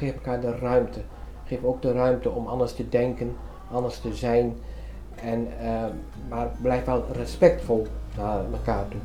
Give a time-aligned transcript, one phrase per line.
[0.00, 1.00] Geef elkaar de ruimte.
[1.44, 3.36] Geef ook de ruimte om anders te denken,
[3.70, 4.56] anders te zijn.
[5.14, 5.84] En, uh,
[6.28, 9.00] maar blijf wel respectvol naar elkaar toe.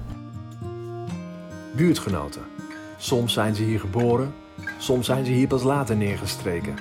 [1.75, 2.41] Buurtgenoten.
[2.97, 4.33] Soms zijn ze hier geboren,
[4.77, 6.75] soms zijn ze hier pas later neergestreken.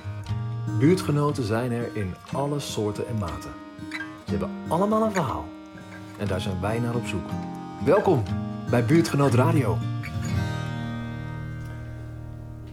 [0.78, 3.50] Buurtgenoten zijn er in alle soorten en maten.
[4.24, 5.44] Ze hebben allemaal een verhaal.
[6.18, 7.28] En daar zijn wij naar op zoek.
[7.84, 8.22] Welkom
[8.70, 9.76] bij Buurtgenoot Radio.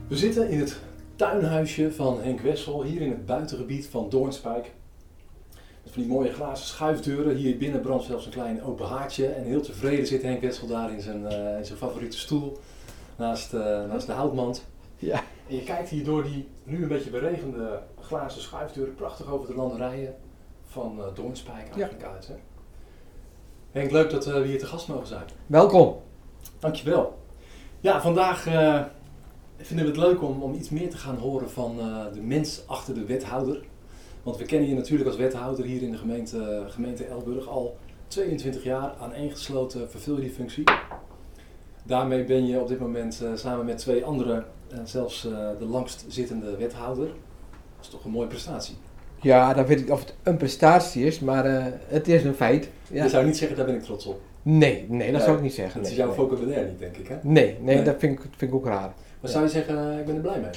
[0.08, 0.87] We zitten in het
[1.18, 4.72] tuinhuisje van Henk Wessel, hier in het buitengebied van Doornspijk.
[5.84, 7.36] Met van die mooie glazen schuifdeuren.
[7.36, 9.28] Hier binnen brandt zelfs een klein open haartje.
[9.28, 12.58] En heel tevreden zit Henk Wessel daar in zijn, uh, in zijn favoriete stoel
[13.16, 14.66] naast, uh, naast de houtmand.
[14.96, 15.24] Ja.
[15.48, 19.56] En je kijkt hier door die nu een beetje beregende glazen schuifdeuren prachtig over de
[19.56, 20.16] landerijen
[20.66, 22.12] van uh, Doornspijk eigenlijk ja.
[22.12, 22.28] uit.
[22.28, 22.36] Hè?
[23.72, 25.26] Henk, leuk dat we hier te gast mogen zijn.
[25.48, 26.02] Welkom.
[26.60, 27.18] Dankjewel.
[27.80, 28.46] Ja, vandaag
[29.58, 32.64] vinden we het leuk om, om iets meer te gaan horen van uh, de mens
[32.66, 33.62] achter de wethouder.
[34.24, 37.78] Want we kennen je natuurlijk als wethouder hier in de gemeente, gemeente Elburg al
[38.08, 40.64] 22 jaar aaneengesloten vervul je die functie.
[41.84, 45.22] Daarmee ben je op dit moment uh, samen met twee anderen uh, zelfs
[45.60, 47.06] de langst zittende wethouder.
[47.06, 48.76] Dat is toch een mooie prestatie.
[49.22, 52.70] Ja, dan weet ik of het een prestatie is, maar het is een feit.
[52.92, 53.04] Ja.
[53.04, 54.22] Je zou niet zeggen, daar ben ik trots op.
[54.42, 55.82] Nee, nee dat zou ik niet zeggen.
[55.82, 56.16] Dat is jouw nee.
[56.16, 57.16] vocabulaire niet, denk ik, hè?
[57.22, 57.84] Nee, nee, nee.
[57.84, 58.94] dat vind ik, vind ik ook raar.
[59.22, 60.52] Maar zou je zeggen, ik ben er blij mee?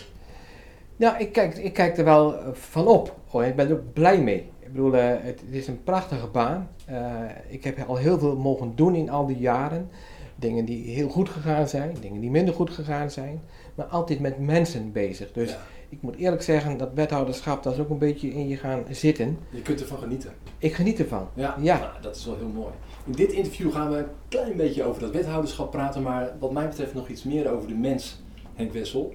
[0.96, 3.16] Nou, ik kijk, ik kijk er wel van op.
[3.30, 4.50] Oh, ik ben er ook blij mee.
[4.70, 6.68] Ik bedoel, uh, het, het, is een prachtige baan.
[6.90, 9.90] Uh, ik heb al heel veel mogen doen in al die jaren.
[10.36, 13.40] Dingen die heel goed gegaan zijn, dingen die minder goed gegaan zijn.
[13.74, 15.32] Maar altijd met mensen bezig.
[15.32, 15.58] Dus ja.
[15.88, 19.38] ik moet eerlijk zeggen, dat wethouderschap, dat is ook een beetje in je gaan zitten.
[19.50, 20.32] Je kunt ervan genieten.
[20.58, 21.28] Ik geniet ervan.
[21.34, 21.78] Ja, ja.
[21.78, 22.72] Nou, dat is wel heel mooi.
[23.06, 26.68] In dit interview gaan we een klein beetje over dat wethouderschap praten, maar wat mij
[26.68, 28.22] betreft nog iets meer over de mens,
[28.60, 29.14] Henk Wessel.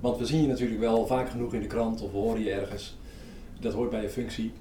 [0.00, 2.50] Want we zien je natuurlijk wel vaak genoeg in de krant of we horen je
[2.50, 2.96] ergens.
[3.60, 4.52] Dat hoort bij je functie.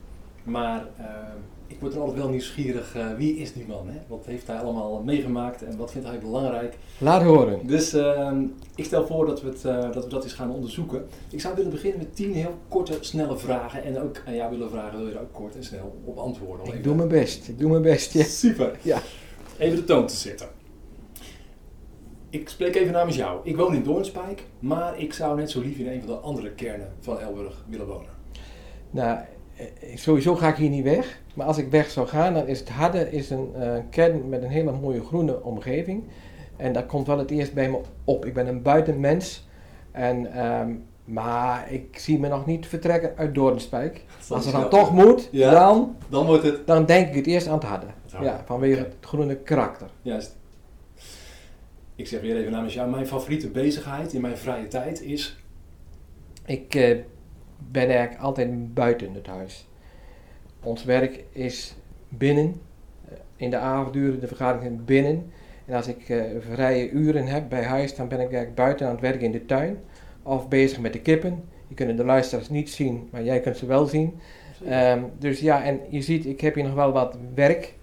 [0.44, 1.06] Maar uh,
[1.68, 3.88] ik word er altijd wel nieuwsgierig, uh, wie is die man?
[3.90, 4.00] Hè?
[4.08, 6.78] Wat heeft hij allemaal meegemaakt en wat vindt hij belangrijk?
[6.98, 7.68] Laat horen.
[7.68, 8.32] Dus uh,
[8.76, 11.06] ik stel voor dat we, het, dat we dat eens gaan onderzoeken.
[11.30, 13.84] Ik zou willen beginnen met tien heel korte, snelle vragen.
[13.84, 16.74] En ook aan jou willen vragen, wil je er ook kort en snel op antwoorden?
[16.74, 18.14] Ik doe mijn best, ik doe mijn best.
[18.14, 18.24] Ja.
[18.24, 18.80] Super.
[18.82, 19.02] Ja.
[19.58, 20.57] Even de toon te zetten.
[22.40, 23.40] Ik spreek even namens jou.
[23.44, 26.52] Ik woon in Doornspijk, maar ik zou net zo lief in een van de andere
[26.52, 28.10] kernen van Elburg willen wonen.
[28.90, 29.18] Nou,
[29.96, 31.22] sowieso ga ik hier niet weg.
[31.34, 34.44] Maar als ik weg zou gaan, dan is het Harde is een uh, kern met
[34.44, 36.04] een hele mooie groene omgeving.
[36.58, 38.26] En dat komt wel het eerst bij me op.
[38.26, 39.48] Ik ben een buitenmens.
[39.92, 44.04] En, um, maar ik zie me nog niet vertrekken uit Doornspijk.
[44.30, 46.68] Als het dan toch moet, ja, dan, dan, wordt het...
[46.68, 47.64] dan denk ik het eerst aan het.
[47.64, 47.86] Harde.
[48.22, 49.88] Ja, vanwege het groene karakter.
[50.02, 50.37] Juist.
[51.98, 55.38] Ik zeg weer even namens jou, mijn favoriete bezigheid in mijn vrije tijd is...
[56.46, 56.98] Ik uh,
[57.72, 59.68] ben eigenlijk altijd buiten het huis.
[60.64, 61.76] Ons werk is
[62.10, 62.62] binnen.
[63.36, 65.32] In de avonduren, de vergaderingen binnen.
[65.66, 68.92] En als ik uh, vrije uren heb bij huis, dan ben ik eigenlijk buiten aan
[68.92, 69.78] het werken in de tuin.
[70.24, 71.44] Of bezig met de kippen.
[71.68, 74.20] Je kunnen de luisteraars niet zien, maar jij kunt ze wel zien.
[74.70, 77.74] Um, dus ja, en je ziet, ik heb hier nog wel wat werk.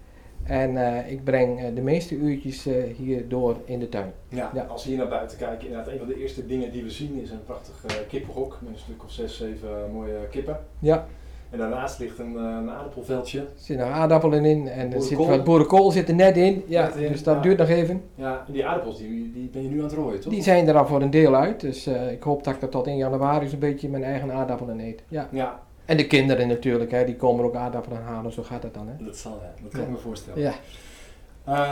[0.45, 4.13] En uh, ik breng uh, de meeste uurtjes uh, hier door in de tuin.
[4.29, 6.83] Ja, ja, als we hier naar buiten kijken, inderdaad, een van de eerste dingen die
[6.83, 10.59] we zien is een prachtig kippenhok met een stuk of zes, zeven mooie kippen.
[10.79, 11.07] Ja.
[11.49, 13.39] En daarnaast ligt een, een aardappelveldje.
[13.39, 16.63] Er zitten nog aardappelen in en er zit wat boerenkool zit er net in.
[16.67, 17.41] Ja, Net in, dus dat ja.
[17.41, 18.01] duurt nog even.
[18.15, 20.33] Ja, en die aardappels die, die ben je nu aan het rooien, toch?
[20.33, 21.59] Die zijn er al voor een deel uit.
[21.59, 25.03] Dus ik hoop dat ik er tot in januari zo'n beetje mijn eigen aardappelen eet.
[25.07, 25.27] Ja.
[25.31, 28.87] Ja, En de kinderen natuurlijk, hè, die komen ook aardappelen halen, zo gaat dat dan.
[28.87, 29.05] Hè?
[29.05, 29.63] dat zal, ja.
[29.63, 30.41] Dat kan ik me voorstellen.
[30.41, 30.53] Ja.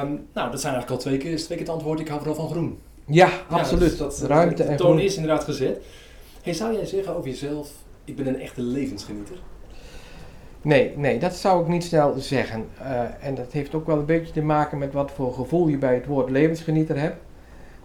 [0.01, 1.99] Um, nou, dat zijn eigenlijk al twee keer, twee keer het antwoord.
[1.99, 2.79] Ik hou vooral van groen.
[3.05, 3.97] Ja, absoluut.
[3.97, 5.83] dat, dat, Ruimte de en toon is inderdaad gezet.
[6.43, 7.71] Hey, zou jij zeggen over jezelf,
[8.05, 9.37] ik ben een echte levensgenieter?
[10.61, 12.65] Nee, nee, dat zou ik niet snel zeggen.
[12.81, 15.77] Uh, en dat heeft ook wel een beetje te maken met wat voor gevoel je
[15.77, 17.17] bij het woord levensgenieter hebt.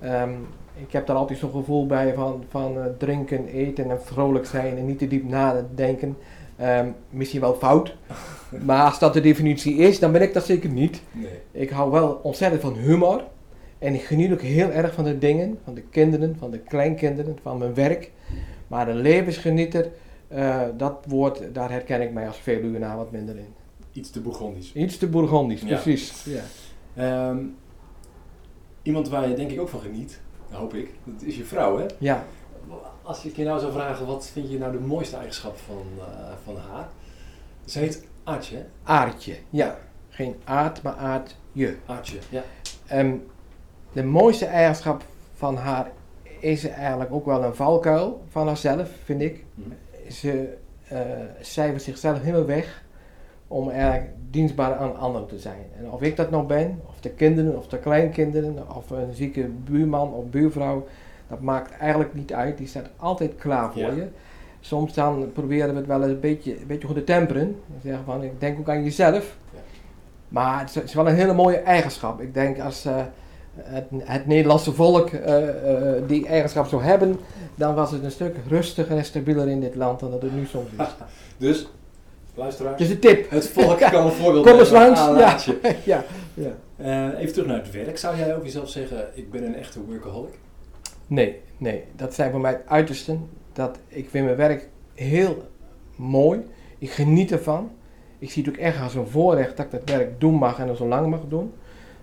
[0.05, 0.47] Um,
[0.87, 4.77] ik heb daar altijd zo'n gevoel bij van, van uh, drinken, eten en vrolijk zijn
[4.77, 6.17] en niet te diep nadenken.
[6.61, 7.97] Um, misschien wel fout,
[8.67, 11.03] maar als dat de definitie is, dan ben ik dat zeker niet.
[11.13, 11.29] Nee.
[11.51, 13.25] Ik hou wel ontzettend van humor.
[13.79, 17.39] En ik geniet ook heel erg van de dingen, van de kinderen, van de kleinkinderen,
[17.43, 18.11] van mijn werk.
[18.67, 19.91] Maar een levensgenieter,
[20.33, 23.55] uh, dat woord, daar herken ik mij als veel uur na wat minder in.
[23.93, 24.73] Iets te Bourgondisch.
[24.73, 25.81] Iets te Bourgondisch, Ja.
[25.81, 26.27] precies.
[26.95, 27.29] Ja.
[27.29, 27.55] Um,
[28.83, 30.21] iemand waar je denk ik ook van geniet,
[30.57, 31.87] hoop ik, dat is je vrouw hè?
[31.99, 32.25] ja.
[33.03, 36.05] Als ik je nou zou vragen, wat vind je nou de mooiste eigenschap van, uh,
[36.45, 36.89] van haar?
[37.65, 38.65] Ze heet Aartje, hè?
[38.83, 39.79] Aardje, ja.
[40.09, 41.77] Geen aard, maar aardje.
[41.87, 42.43] Aartje, ja.
[42.93, 43.27] Um,
[43.93, 45.03] de mooiste eigenschap
[45.35, 45.91] van haar
[46.41, 49.45] is eigenlijk ook wel een valkuil van haarzelf, vind ik.
[49.55, 49.69] Mhm.
[50.11, 50.57] Ze
[50.89, 51.01] eh
[51.41, 52.85] cijfert zichzelf helemaal weg
[53.47, 55.67] om eigenlijk dienstbaar aan anderen te zijn.
[55.79, 59.49] En of ik dat nou ben, of de kinderen, of de kleinkinderen, of een zieke
[59.65, 60.87] buurman of buurvrouw,
[61.29, 62.59] dat maakt eigenlijk niet uit.
[62.59, 63.91] Die staat altijd klaar voor Ja.
[63.93, 64.07] je.
[64.61, 67.43] Soms dan proberen we het wel eens een beetje, een beetje goed te temperen.
[67.43, 69.37] En zeggen van, ik denk ook aan jezelf.
[69.53, 69.59] Ja.
[70.29, 72.21] Maar het is, het is wel een hele mooie eigenschap.
[72.21, 72.97] Ik denk als eh,
[73.57, 75.49] het, het Nederlandse volk eh,
[75.97, 77.19] eh, die eigenschap zou hebben,
[77.55, 80.45] dan was het een stuk rustiger en stabieler in dit land dan dat het nu
[80.47, 80.87] soms is.
[81.37, 81.69] Dus,
[82.39, 83.31] luisteraars, Dus een tip.
[83.31, 85.01] het volk kan een voorbeeld Kom eens langs.
[85.01, 85.37] aan Ja.
[85.85, 86.05] Ja.
[86.35, 86.57] ja.
[86.77, 87.99] Eh, even terug naar het werk.
[87.99, 90.39] Zou jij ook jezelf zeggen, ik ben een echte workaholic?
[91.07, 91.85] Nee, nee.
[91.97, 93.29] Dat zijn voor mij het uitersten.
[93.53, 95.43] Dat, ik vind mijn werk heel
[95.97, 96.41] mooi.
[96.79, 97.71] Ik geniet ervan.
[98.19, 100.67] Ik zie het ook echt als een voorrecht dat ik dat werk doen mag en
[100.67, 101.53] dat zo lang mag doen.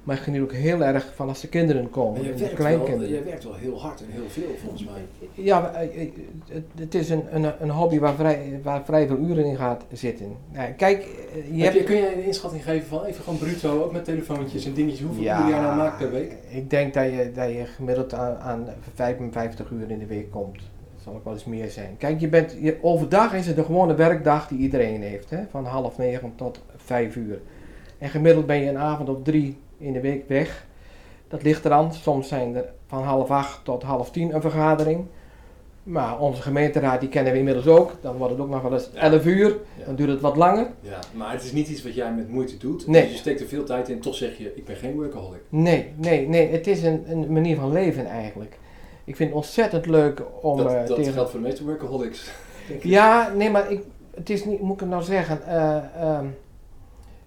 [0.06, 2.22] Maar ik geniet ook heel erg van als de kinderen komen.
[2.22, 3.10] De werkt, wel, kleinkinderen.
[3.10, 5.02] jij werkt wel heel hard en heel veel volgens mij.
[5.34, 6.10] Ja, eh,
[6.76, 10.36] het, is een, een, een hobby waar vrij, waar vrij veel uren in gaat zitten.
[10.52, 11.76] Nou, kijk, eh, je hebt...
[11.76, 15.02] je, kun jij een inschatting geven van even gewoon bruto, ook met telefoontjes en dingetjes,
[15.02, 16.34] hoeveel Ja, uur jij nou maakt per week?
[16.50, 20.56] Ik denk dat je, dat je gemiddeld aan, aan 55 uur in de week komt.
[20.56, 21.96] Dat zal ook wel eens meer zijn.
[21.98, 25.30] Kijk, je bent, je, overdag is het de gewone werkdag die iedereen heeft.
[25.30, 25.40] Hè?
[25.50, 27.42] Van half negen tot vijf uur.
[27.98, 30.66] En gemiddeld ben je een avond of drie in de week weg.
[31.28, 31.94] Dat ligt eraan.
[31.94, 35.06] Soms zijn er van half acht tot half tien een vergadering.
[35.84, 37.92] Maar onze gemeenteraad die kennen we inmiddels ook.
[38.02, 39.00] Dan wordt het ook nog wel eens Ja.
[39.00, 39.58] 11 uur.
[39.78, 39.86] Ja.
[39.86, 40.68] Dan duurt het wat langer.
[40.82, 42.88] Ja, maar het is niet iets wat jij met moeite doet.
[42.88, 43.02] Nee.
[43.02, 45.42] Dus je steekt er veel tijd in, toch zeg je, ik ben geen workaholic.
[45.50, 46.52] Nee, nee, nee.
[46.52, 48.58] Het is een, een manier van leven eigenlijk.
[49.04, 51.14] Ik vind het ontzettend leuk om dat eh, dat tegen...
[51.14, 52.30] geldt voor de meeste workaholics.
[52.82, 53.82] Ja, nee, maar ik,
[54.16, 56.26] het is niet, moet ik het nou zeggen, ehm,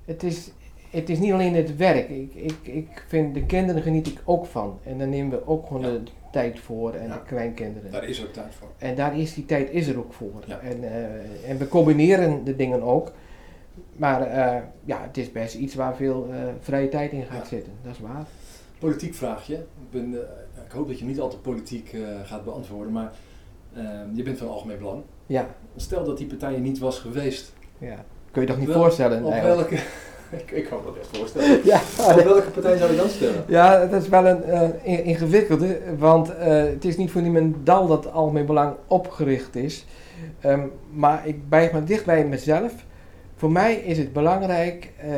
[0.05, 0.51] het, is,
[0.91, 2.09] het is niet alleen het werk.
[2.09, 4.79] Ik, ik, ik vind de kinderen geniet ik ook van.
[4.85, 5.89] En daar nemen we ook gewoon Ja.
[5.89, 6.01] de
[6.33, 7.13] tijd voor en Ja.
[7.15, 7.91] de kleinkinderen.
[7.91, 8.69] Daar is ook tijd voor.
[8.79, 10.43] En daar is die tijd is er ook voor.
[10.47, 10.59] Ja.
[10.61, 13.13] En, eh, en we combineren de dingen ook.
[13.97, 17.73] Maar eh, ja, het is best iets waar veel eh, vrije tijd in gaat zitten.
[17.83, 18.27] Dat is waar.
[18.79, 19.55] Politiek vraagje.
[19.55, 20.13] Ik, ben,
[20.67, 23.13] ik hoop dat je niet altijd politiek gaat beantwoorden, maar
[24.15, 25.03] je bent van algemeen belang.
[25.27, 25.47] Ja,
[25.77, 27.53] Stel dat die partij er niet was geweest.
[27.79, 28.05] ja.
[28.31, 29.71] kun je toch niet Wel- voorstellen Op eigenlijk.
[29.71, 29.85] welke...
[30.41, 31.61] ik, ik kan me dat echt voorstellen.
[31.73, 33.45] Ja, Op welke partij zou je dan stemmen?
[33.49, 34.43] Ja, dat is wel een
[34.83, 39.87] in- ingewikkelde, want eh, het is niet voor niemendal dat Algemeen Belang opgericht is.
[40.41, 42.73] Ehm, maar ik blijf maar dicht bij mezelf.
[43.37, 45.11] Voor mij is het belangrijk eh,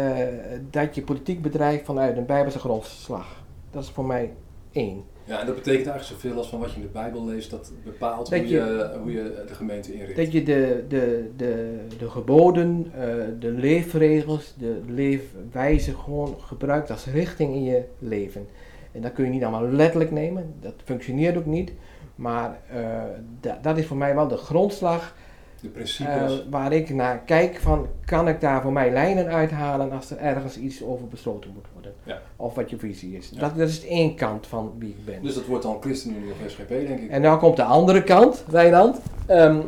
[0.70, 3.26] dat je politiek bedrijft vanuit een bijbelse grondslag.
[3.70, 4.32] Dat is voor mij
[4.72, 5.04] één.
[5.30, 7.72] Ja, en dat betekent eigenlijk zoveel als van wat je in de Bijbel leest, dat
[7.84, 10.16] bepaalt Dat hoe, je- je, hoe je de gemeente inricht.
[10.16, 13.00] Dat je de, de, de, de geboden, eh,
[13.38, 18.46] de leefregels, de leefwijze gewoon gebruikt als richting in je leven.
[18.92, 21.72] En dat kun je niet allemaal letterlijk nemen, dat functioneert ook niet.
[22.14, 23.02] Maar eh,
[23.40, 25.14] da- dat is voor mij wel de grondslag
[25.60, 26.44] de eh, principes.
[26.50, 30.56] waar ik naar kijk van, kan ik daar voor mij lijnen uithalen als er ergens
[30.56, 31.92] iets over besloten moet worden.
[32.02, 32.20] Ja.
[32.36, 33.30] Of wat je visie is.
[33.34, 33.40] Ja.
[33.40, 35.22] Dat, dat is één kant van wie ik ben.
[35.22, 37.10] dus dat wordt dan ChristenUnie of SGP, denk ik.
[37.10, 39.00] En nou komt de andere kant, Wijnand.
[39.26, 39.60] Ehm,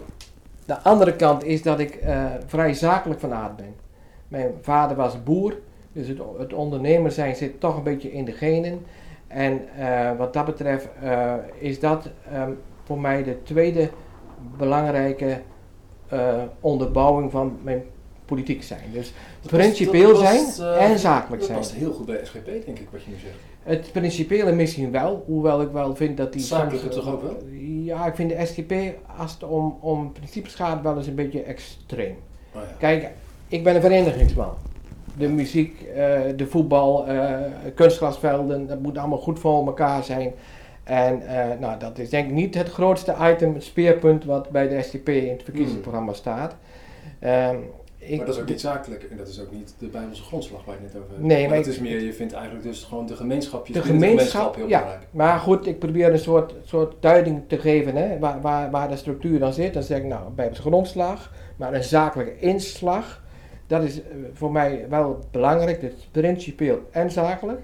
[0.65, 3.75] de andere kant is dat ik eh, vrij zakelijk van aard ben.
[4.29, 5.59] Mijn vader was boer,
[5.93, 8.87] dus het, het ondernemer zijn zit toch een beetje in de genen.
[9.27, 10.89] En eh, wat dat betreft
[11.59, 12.51] is dat ehm,
[12.85, 13.91] voor mij de tweede
[14.57, 15.41] belangrijke
[16.61, 17.83] onderbouwing van mijn
[18.25, 18.81] politiek zijn.
[18.93, 19.79] Dus Dat past-
[20.13, 20.19] dat
[20.57, 21.59] zijn eh, en zakelijk Dat zijn.
[21.59, 23.35] past heel goed bij SGP, denk ik, wat je nu zegt.
[23.63, 26.43] Het principiële misschien wel, hoewel ik wel vind dat die...
[26.43, 27.37] Zakelijke toch ook wel?
[27.83, 28.73] Ja, ik vind de SGP,
[29.19, 32.17] als het om, om principes gaat, wel eens een beetje extreem.
[32.55, 32.77] Oh, ja.
[32.79, 33.11] Kijk,
[33.49, 34.55] ik ben een verenigingsman.
[35.19, 37.35] De muziek, eh, de voetbal, eh,
[37.75, 40.33] kunstgrasvelden, dat moet allemaal goed voor elkaar zijn.
[40.85, 44.69] En eh, nou, dat is denk ik niet het grootste item, het speerpunt wat bij
[44.69, 46.57] de SGP in het verkiezingsprogramma staat.
[47.19, 47.57] Ehm,
[47.99, 50.65] ik, maar dat is ook niet zakelijk en dat is ook niet de Bijbelse grondslag
[50.65, 51.27] waar je het net over hebt.
[51.27, 54.55] Nee, maar het is meer, je vindt eigenlijk dus gewoon de gemeenschapjes De binnen gemeenschap,
[54.55, 54.79] heel ja.
[54.79, 55.09] belangrijk.
[55.11, 58.97] Maar goed, ik probeer een soort, soort duiding te geven hè, waar, waar, waar de
[58.97, 59.75] structuur dan zit.
[59.75, 63.23] Dan zeg ik nou, bij grondslag, maar een zakelijke inslag.
[63.67, 67.61] Dat is eh, voor mij wel belangrijk, dus principieel en zakelijk.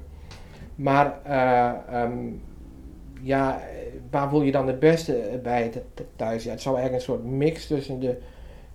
[0.74, 2.12] Maar ehm,
[3.28, 3.60] ja,
[4.10, 6.44] waar voel je dan het beste bij th- th- thuis?
[6.44, 8.16] Ja, het zou eigenlijk een soort mix tussen de,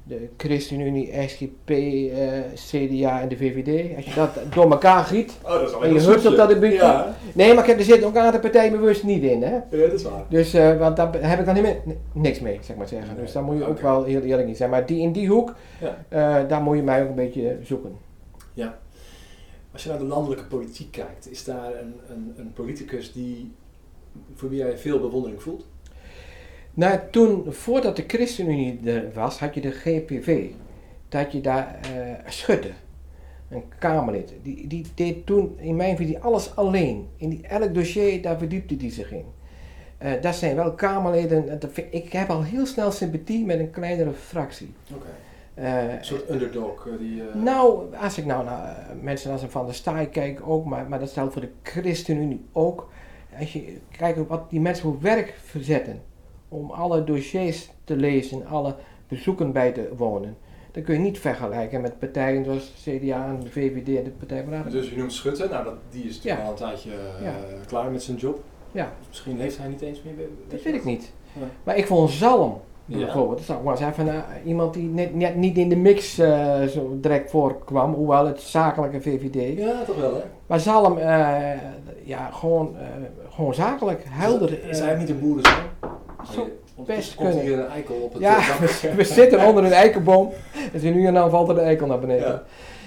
[0.03, 3.95] de ChristenUnie, SGP, eh, CDA en de VVD.
[3.95, 5.33] Als je dat door elkaar giet.
[5.43, 6.77] Oh, dat is En je hurtelt dat een beetje.
[6.77, 9.51] Ja, Nee, maar er zitten ook een aantal partijen bewust niet in, hè?
[9.53, 10.23] ja, dat is waar.
[10.29, 11.77] Dus, eh, want daar heb ik dan niet meer,
[12.13, 13.13] niks mee, zeg maar zeggen.
[13.15, 14.69] Nee, Dus daar moet je ook wel heel eerlijk in zijn.
[14.69, 15.97] Maar die, in die hoek, Ja.
[16.09, 17.91] eh, daar moet je mij ook een beetje zoeken.
[19.73, 23.51] Als je naar de landelijke politiek kijkt, is daar een, een, een politicus die,
[24.35, 25.65] voor wie jij veel bewondering voelt?
[26.73, 30.49] Nou, toen, voordat de ChristenUnie er was, had je de GPV.
[31.09, 32.71] Dat je daar eh Schutte,
[33.49, 34.33] een Kamerlid.
[34.41, 37.07] Die, die deed toen, in mijn visie, alles alleen.
[37.17, 39.25] In die, elk dossier, daar verdiepte die zich in.
[39.97, 41.59] Eh, dat zijn wel Kamerleden.
[41.89, 44.73] ik heb al heel snel sympathie met een kleinere fractie.
[45.53, 47.21] Eh, Een soort underdog die...
[47.33, 50.99] nou, als ik nou naar mensen als een Van der Staaij kijk ook, maar, maar
[50.99, 52.89] dat geldt voor de ChristenUnie ook.
[53.39, 56.01] Als je kijkt op wat die mensen voor werk verzetten
[56.49, 58.75] om alle dossiers te lezen, alle
[59.07, 60.37] bezoeken bij te wonen,
[60.71, 64.41] dan kun je niet vergelijken met partijen zoals CDA en de VVD en de Partij
[64.41, 64.73] van de Arbeid.
[64.75, 66.45] Dus je noemt Schutte, nou dat, die is natuurlijk Ja.
[66.45, 67.33] al een tijdje eh, Ja.
[67.67, 68.43] klaar met zijn job.
[68.71, 70.13] Ja, Misschien heeft hij niet eens meer...
[70.47, 71.11] dat weet ik niet.
[71.39, 71.45] Ja.
[71.63, 75.69] Maar ik vond Zalm bijvoorbeeld, dat eens even naar iemand die net, net niet in
[75.69, 79.57] de mix eh, zo direct voorkwam, hoewel het zakelijke VVD.
[79.57, 80.21] Ja, toch wel hè?
[80.47, 80.99] Maar Zalm,
[82.03, 82.75] ja, gewoon,
[83.35, 84.63] gewoon zakelijk, helder.
[84.69, 85.41] Is eh, hij niet een
[86.31, 87.45] zou Ondertussen best komt kunnen.
[87.45, 88.69] hier een eikel op het Ja, eh, dak.
[88.81, 90.29] we, we zitten onder een eikenboom.
[90.71, 92.27] Dus nu en dan valt er de eikel naar beneden.
[92.27, 92.43] Ja.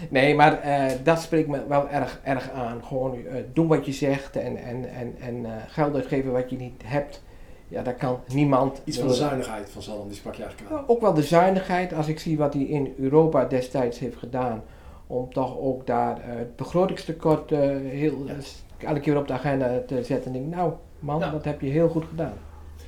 [0.08, 2.84] Nee, maar eh, dat spreekt me wel erg, erg aan.
[2.84, 6.56] Gewoon eh, doen wat je zegt en, en, en, en eh, geld uitgeven wat je
[6.56, 7.22] niet hebt.
[7.68, 8.80] Ja, daar kan niemand.
[8.84, 10.84] Iets van de zuinigheid van Zalm, die sprak je eigenlijk aan.
[10.86, 14.62] Ook wel de zuinigheid, als ik zie wat hij in Europa destijds heeft gedaan.
[15.06, 18.34] Om toch ook daar eh, het begrotingstekort eh, heel, Ja.
[18.78, 20.30] Elke keer op de agenda te zetten.
[20.30, 21.30] En ik denk, nou man, Ja.
[21.30, 22.32] dat heb je heel goed gedaan.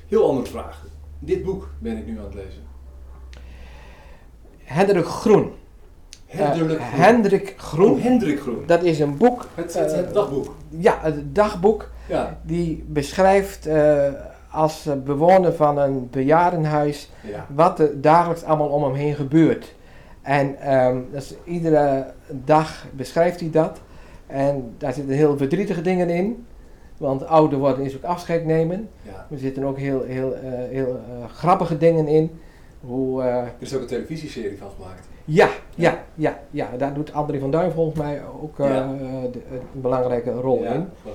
[0.07, 0.85] Heel andere vraag.
[1.19, 2.61] Dit boek ben ik nu aan het lezen.
[4.63, 5.51] Hendrik Groen.
[6.25, 7.01] Hendrik Eh, Groen.
[7.01, 7.91] Hendrik Groen.
[7.91, 8.63] Oh, Hendrik Groen.
[8.65, 9.45] Dat is een boek.
[9.55, 10.55] Het, het, het eh, dagboek.
[10.69, 11.89] Ja, het dagboek.
[12.07, 12.39] Ja.
[12.41, 14.07] Die beschrijft eh,
[14.51, 17.45] als bewoner van een bejaardenhuis ja.
[17.55, 19.75] wat er dagelijks allemaal om hem heen gebeurt.
[20.21, 20.55] En
[21.11, 23.81] dat is, iedere dag beschrijft hij dat.
[24.29, 26.45] En daar zitten heel verdrietige dingen in.
[26.97, 28.89] Want ouder worden is ook afscheid nemen.
[29.01, 29.27] ja.
[29.31, 32.39] Er zitten ook heel, heel, eh, heel eh, grappige dingen in.
[32.81, 35.07] Hoe, eh, Er is ook een televisieserie van gemaakt.
[35.25, 38.93] ja, ja, ja, ja, daar doet André van Duin volgens mij ook Ja.
[39.31, 40.77] de- een belangrijke rol in.
[41.05, 41.13] ook.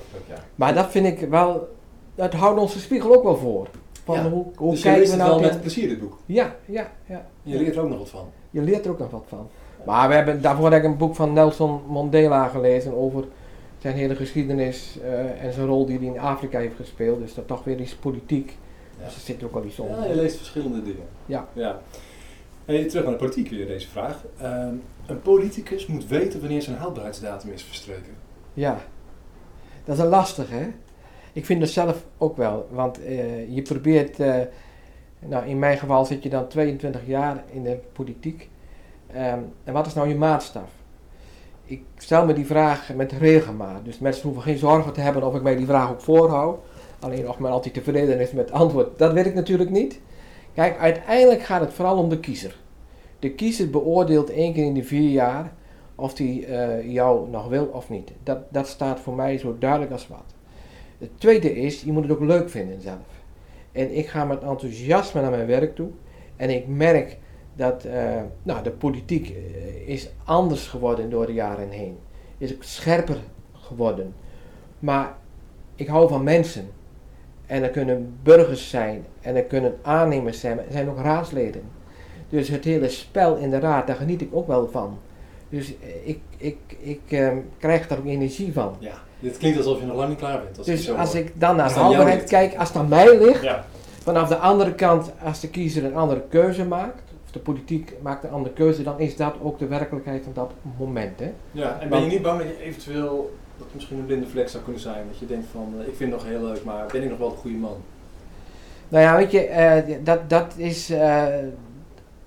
[0.55, 1.67] Maar dat vind ik wel,
[2.15, 3.67] dat houdt onze spiegel ook wel voor.
[4.03, 6.17] Van hoe hoe dus je kijken we het nou wel met plezier, dit boek.
[6.25, 7.25] Ja, ja, ja.
[7.43, 8.25] Je leert er ook nog wat van.
[8.49, 9.47] Je leert er ook nog wat van.
[9.85, 13.23] Maar we hebben, daarvoor heb ik een boek van Nelson Mandela gelezen over
[13.77, 17.19] zijn hele geschiedenis eh, en zijn rol die hij in Afrika heeft gespeeld.
[17.19, 18.57] Dus dat toch weer iets politiek.
[18.97, 19.05] Ja.
[19.05, 19.99] Dus er zit ook wel iets onder.
[19.99, 21.05] Ja, je leest verschillende dingen.
[21.25, 21.47] Ja.
[21.53, 21.81] ja.
[22.65, 24.23] Hey, terug naar de politiek weer, deze vraag.
[24.37, 24.73] Ehm,
[25.05, 28.13] een politicus moet weten wanneer zijn houdbaarheidsdatum is verstreken.
[28.53, 28.79] Ja,
[29.83, 30.67] dat is een lastig hè.
[31.33, 34.35] Ik vind het zelf ook wel, want eh, je probeert, eh,
[35.19, 38.49] nou in mijn geval zit je dan 22 jaar in de politiek.
[39.15, 40.69] Ehm, en wat is nou je maatstaf?
[41.65, 45.35] Ik stel me die vraag met regelmaat, dus mensen hoeven geen zorgen te hebben of
[45.35, 46.59] ik mij die vraag ook voorhoud.
[46.99, 49.99] Alleen of men altijd tevreden is met het antwoord, dat weet ik natuurlijk niet.
[50.53, 52.59] Kijk, uiteindelijk gaat het vooral om de kiezer.
[53.19, 55.53] De kiezer beoordeelt één keer in de vier jaar
[55.95, 58.11] of die eh, jou nog wil of niet.
[58.23, 60.33] Dat, dat staat voor mij zo duidelijk als wat.
[60.97, 63.23] Het tweede is, je moet het ook leuk vinden zelf.
[63.71, 65.89] En ik ga met enthousiasme naar mijn werk toe.
[66.35, 67.17] En ik merk
[67.55, 71.97] dat eh, nou, de politiek eh, is anders geworden door de jaren heen.
[72.37, 73.17] Is scherper
[73.53, 74.13] geworden.
[74.79, 75.15] Maar
[75.75, 76.67] ik hou van mensen.
[77.45, 79.05] En er kunnen burgers zijn.
[79.21, 80.55] En er kunnen aannemers zijn.
[80.55, 81.61] Maar er zijn ook raadsleden.
[82.29, 84.97] Dus het hele spel in de raad, daar geniet ik ook wel van.
[85.49, 88.75] Dus eh, ik, ik, ik ehm, krijg daar ook energie van.
[88.79, 90.57] Ja, dit klinkt alsof je nog lang niet klaar bent.
[90.57, 91.21] Als ik Dus zo als hoor.
[91.21, 92.29] ik dan naar haalbaarheid ligt.
[92.29, 93.65] kijk, als het aan mij ligt, Ja,
[94.01, 97.04] vanaf de andere kant, als de kiezer een andere keuze maakt,
[97.35, 101.19] de politiek maakt een andere keuze, dan is dat ook de werkelijkheid van dat moment.
[101.19, 101.33] Hè?
[101.51, 104.49] ja, en ben je niet bang dat je eventueel, dat het misschien een blinde vlek
[104.49, 106.85] zou kunnen zijn, dat je denkt van, eh, ik vind het nog heel leuk, maar
[106.91, 107.77] ben ik nog wel de goede man?
[108.89, 111.25] Nou ja, weet je, eh, dat, dat is eh,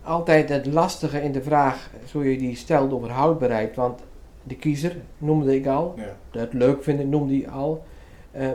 [0.03, 3.77] altijd het lastige in de vraag, zo je die stelt over houdbaarheid.
[3.77, 4.01] Want
[4.43, 7.85] de kiezer noemde ik al, Ja, het leuk vinden noemde ik al.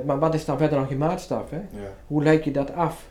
[0.06, 1.50] Maar wat is dan verder nog je maatstaf?
[1.50, 1.58] Hè?
[1.58, 1.90] ja.
[2.08, 3.06] Hoe leid je dat af?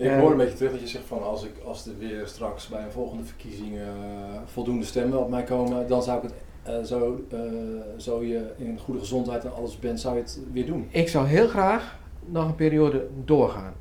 [0.00, 2.68] Ik hoor een beetje terug dat je zegt van, als, ik, als er weer straks
[2.68, 6.82] bij een volgende verkiezingen eh, voldoende stemmen op mij komen, dan zou ik het, eh,
[6.82, 7.24] zo,
[7.96, 10.88] zo je in goede gezondheid en alles bent, zou je het weer doen.
[10.90, 13.72] Ik zou heel graag nog een periode doorgaan.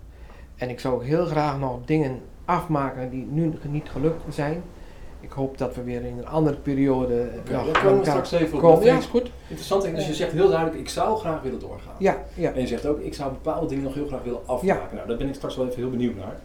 [0.56, 4.64] En ik zou ook heel graag nog dingen afmaken die nu niet gelukt zijn.
[5.22, 8.32] Ik hoop dat we weer in een andere periode Oké, nog daar komen we straks
[8.32, 8.60] even op.
[8.60, 8.86] komen.
[8.86, 9.32] Ja, is goed.
[9.48, 11.96] Interessant, dus je zegt heel duidelijk, ik zou graag willen doorgaan.
[11.98, 12.54] Ja, ja.
[12.54, 14.96] En je zegt ook, ik zou bepaalde dingen nog heel graag willen afmaken.
[14.96, 16.40] Nou, daar ben ik straks wel even heel benieuwd naar.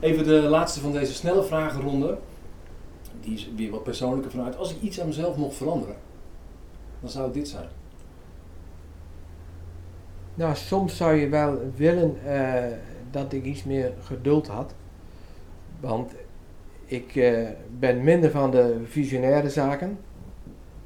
[0.00, 2.18] Even de laatste van deze snelle vragenronde.
[3.20, 4.56] Die is weer wat persoonlijker vanuit.
[4.56, 5.96] Als ik iets aan mezelf mocht veranderen,
[7.00, 7.68] dan zou het dit zijn.
[10.34, 12.76] Nou, soms zou je wel willen eh,
[13.10, 14.74] dat ik iets meer geduld had.
[15.80, 16.12] Want
[16.92, 19.98] ik eh, ben minder van de visionaire zaken.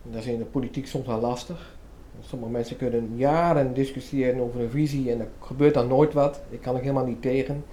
[0.02, 1.76] Dat is in de politiek soms wel lastig.
[2.20, 6.40] Sommige mensen kunnen jaren discussiëren over een visie en er gebeurt dan nooit wat.
[6.50, 7.64] Ik kan er helemaal niet tegen.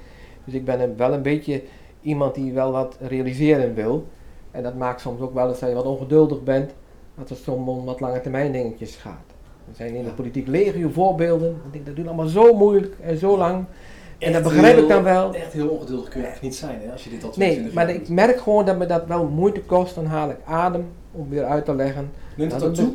[0.45, 1.63] Dus ik ben wel een beetje
[2.01, 4.07] iemand die wel wat realiseren wil.
[4.51, 6.71] En dat maakt soms ook wel eens dat je wat ongeduldig bent.
[7.15, 9.33] Dat het soms om wat lange termijn dingetjes gaat.
[9.69, 11.49] Er zijn in de politiek legio voorbeelden.
[11.65, 13.65] Ik denk dat duurt allemaal zo moeilijk en zo lang.
[14.23, 15.33] En dat Echt begrijp ik dan wel.
[15.33, 17.73] Echt heel ongeduldig kun je eigenlijk niet zijn hè, als je dit al Nee, 22
[17.73, 19.95] maar jaar ik merk gewoon dat me dat wel moeite kost.
[19.95, 22.11] Dan haal ik adem om weer uit te leggen.
[22.35, 22.93] Neemt ook dat toe?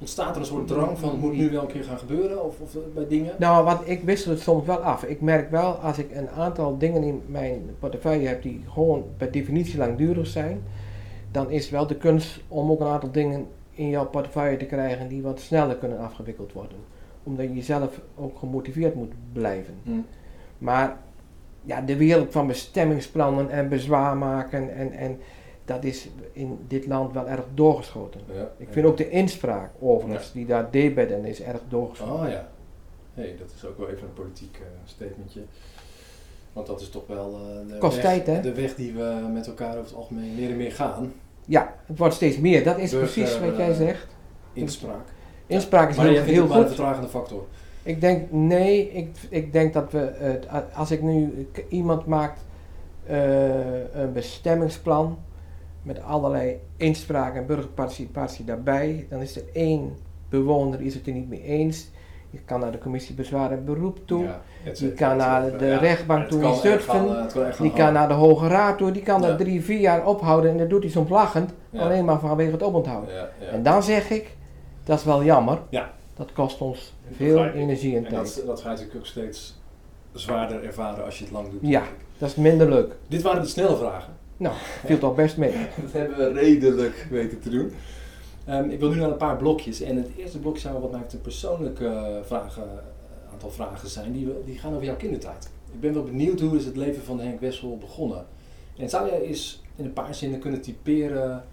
[0.00, 2.60] Ontstaat er een soort drang van het moet nu wel een keer gaan gebeuren of,
[2.60, 3.32] of eh, bij dingen?
[3.38, 5.04] Nou, want ik wissel het soms wel af.
[5.04, 9.30] Ik merk wel als ik een aantal dingen in mijn portefeuille heb die gewoon per
[9.30, 10.62] definitie langdurig zijn,
[11.30, 15.08] dan is wel de kunst om ook een aantal dingen in jouw portefeuille te krijgen
[15.08, 16.78] die wat sneller kunnen afgewikkeld worden.
[17.28, 19.74] Omdat je zelf ook gemotiveerd moet blijven.
[19.82, 19.90] Hm.
[20.58, 20.96] Maar
[21.62, 25.20] ja, de wereld van bestemmingsplannen en bezwaar maken en, en
[25.64, 28.20] dat is in dit land wel erg doorgeschoten.
[28.32, 28.50] Ja.
[28.56, 32.24] Ik vind ook de inspraak overigens, die daar debeten is erg doorgeschoten.
[32.24, 32.48] Oh ja.
[33.14, 35.40] hey, dat is ook wel even een politiek eh, statementje.
[36.52, 38.40] Want dat is toch wel eh, de, Kost weg, tijd, hè?
[38.40, 41.12] de weg die we met elkaar over het algemeen meer en meer gaan.
[41.44, 42.64] Ja, het wordt steeds meer.
[42.64, 44.06] Dat is Burger, precies wat jij eh, zegt.
[44.52, 45.06] Inspraak.
[45.48, 46.74] Inspraak is maar heel, vindt heel maar een goed.
[46.74, 47.44] vertragende factor.
[47.82, 52.40] Ik denk, nee, ik, ik denk dat we, het, als ik nu, iemand maakt
[53.06, 53.48] eh,
[53.92, 55.18] een bestemmingsplan
[55.82, 59.96] met allerlei inspraak en burgerparticipatie daarbij, dan is er één
[60.28, 61.88] bewoner is het er niet mee eens.
[62.30, 64.24] Je kan naar de commissie bezwaar en beroep toe.
[64.24, 64.40] Ja,
[64.78, 67.28] Die kan naar de Ja, rechtbank toe in Zutphen.
[67.60, 69.26] Die kan naar de Hoge Raad toe, die kan Ja.
[69.26, 72.62] dat drie, vier jaar ophouden en dat doet hij soms lachend, alleen maar vanwege het
[72.62, 73.08] oponthoud.
[73.10, 73.46] Ja, ja.
[73.46, 74.36] En dan zeg ik,
[74.88, 75.58] dat is wel jammer.
[75.68, 75.92] Ja.
[76.16, 78.36] Dat kost ons veel energie en En tijd.
[78.36, 79.56] dat, dat ga je natuurlijk ook steeds
[80.12, 81.60] zwaarder ervaren als je het lang doet.
[81.62, 81.82] Ja.
[82.18, 82.96] Dat is minder leuk.
[83.08, 84.12] Dit waren de snelle vragen.
[84.36, 84.54] Nou,
[84.84, 85.52] viel toch best mee.
[85.82, 87.72] Dat hebben we redelijk weten te doen.
[88.44, 89.80] Ehm, ik wil nu naar een paar blokjes.
[89.80, 93.88] En het eerste blokje zou wat mij betreft een persoonlijke eh, vragen, een aantal vragen
[93.88, 94.12] zijn.
[94.12, 95.50] Die, die gaan over jouw kindertijd.
[95.72, 98.26] Ik ben wel benieuwd hoe is het leven van Henk Wessel begonnen.
[98.76, 101.44] En zou jij eens in een paar zinnen kunnen typeren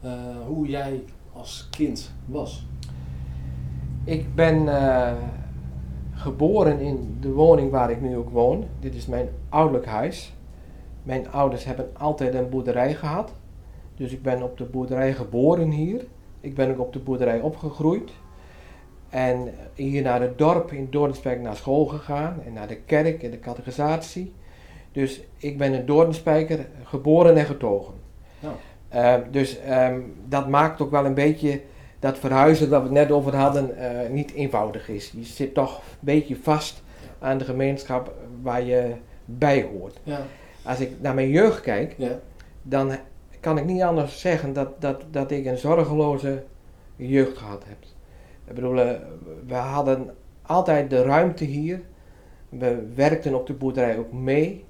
[0.00, 0.12] eh,
[0.46, 2.66] hoe jij als kind was?
[4.04, 5.12] Ik ben eh,
[6.12, 8.64] geboren in de woning waar ik nu ook woon.
[8.80, 10.34] Dit is mijn ouderlijk huis.
[11.02, 13.32] Mijn ouders hebben altijd een boerderij gehad.
[13.96, 16.04] Dus ik ben op de boerderij geboren hier.
[16.40, 18.10] Ik ben ook op de boerderij opgegroeid.
[19.08, 22.42] En hier naar het dorp in Doornspijk naar school gegaan.
[22.46, 24.32] En naar de kerk en de catechisatie.
[24.92, 27.94] Dus ik ben een Doornspijker, geboren en getogen.
[28.40, 28.54] Nou.
[28.88, 31.60] Eh, dus ehm, dat maakt ook wel een beetje
[32.04, 35.10] dat verhuizen, waar we het net over hadden, eh, niet eenvoudig is.
[35.10, 36.82] Je zit toch een beetje vast
[37.18, 40.00] aan de gemeenschap waar je bij hoort.
[40.02, 40.20] Ja.
[40.64, 42.18] Als ik naar mijn jeugd kijk, ja.
[42.62, 42.96] dan
[43.40, 46.44] kan ik niet anders zeggen dat, dat, dat ik een zorgeloze
[46.96, 47.76] jeugd gehad heb.
[48.44, 48.90] Ik bedoel, eh,
[49.46, 51.80] we hadden altijd de ruimte hier.
[52.48, 54.64] We werkten op de boerderij ook mee.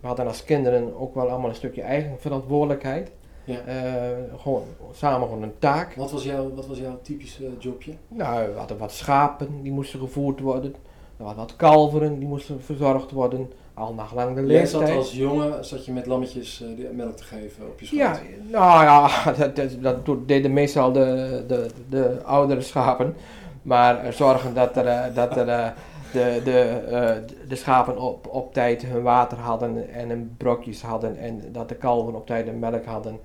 [0.00, 3.10] We hadden als kinderen ook wel allemaal een stukje eigen verantwoordelijkheid.
[3.48, 3.60] Ja.
[3.66, 5.94] Eh, gewoon samen gewoon een taak.
[5.94, 7.92] Wat, was jouw, wat was jouw typische jobje?
[8.08, 10.74] Nou, we hadden wat schapen, die moesten gevoerd worden.
[11.16, 13.52] We hadden wat kalveren, die moesten verzorgd worden.
[13.74, 14.98] Al naar lang de Jij zat leeftijd.
[14.98, 17.98] als jongen zat je met lammetjes eh, melk te geven op je schoot.
[17.98, 19.08] Ja, nou ja,
[19.54, 23.14] dat, dat, deden meestal de, de, de oudere schapen.
[23.62, 25.68] Maar eh, zorgen dat, er, eh, dat er, eh,
[26.12, 27.16] de, de, eh,
[27.48, 31.16] de schapen op, op tijd hun water hadden en hun brokjes hadden.
[31.18, 33.18] En dat de kalven op tijd hun melk hadden.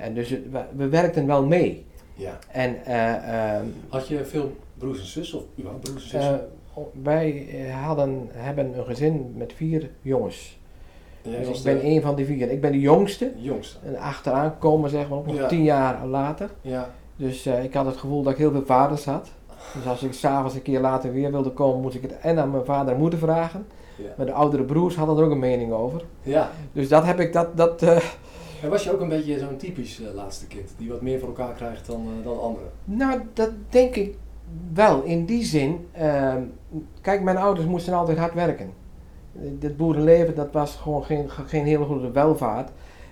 [0.00, 1.86] En dus we, we werkten wel mee.
[2.14, 2.38] ja.
[2.52, 6.48] En eh, ehm, Had je veel broers en zussen of überhaupt broers en eh, zussen?
[7.02, 10.58] wij eh, hadden, hebben een gezin met vier jongens.
[11.22, 12.50] Dus ik ben de een van die vier.
[12.50, 13.32] Ik ben de jongste.
[13.36, 13.76] jongste.
[13.84, 15.46] En achteraan komen zeg maar ook nog Ja.
[15.46, 16.50] tien jaar later.
[16.60, 16.90] Ja.
[17.16, 19.28] Dus ik had het gevoel dat ik heel veel vaders had.
[19.74, 22.50] Dus als ik s'avonds een keer later weer wilde komen, moest ik het en aan
[22.50, 23.66] mijn vader en moeder vragen.
[23.96, 24.04] Ja.
[24.16, 26.02] Maar de oudere broers hadden er ook een mening over.
[26.22, 26.50] ja.
[26.72, 27.82] Dus dat heb ik, dat, dat,
[28.62, 31.28] En was je ook een beetje zo'n typisch eh, laatste kind, die wat meer voor
[31.28, 32.70] elkaar krijgt dan, eh, dan anderen?
[32.84, 34.14] nou dat denk ik
[34.74, 35.02] wel.
[35.02, 36.42] In die zin, ehm,
[37.00, 38.72] kijk mijn ouders moesten altijd hard werken.
[39.58, 42.70] Dit boerenleven, dat was gewoon geen, geen hele goede welvaart.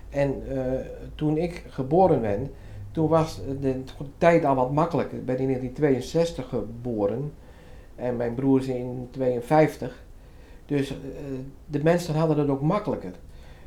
[0.09, 0.85] En eh,
[1.15, 2.51] toen ik geboren ben,
[2.91, 3.83] toen was de
[4.17, 5.17] tijd al wat makkelijker.
[5.17, 7.33] Ik ben in 1962 geboren
[7.95, 10.03] en mijn broer is in 52.
[10.65, 10.97] Dus eh,
[11.65, 13.11] de mensen hadden het ook makkelijker.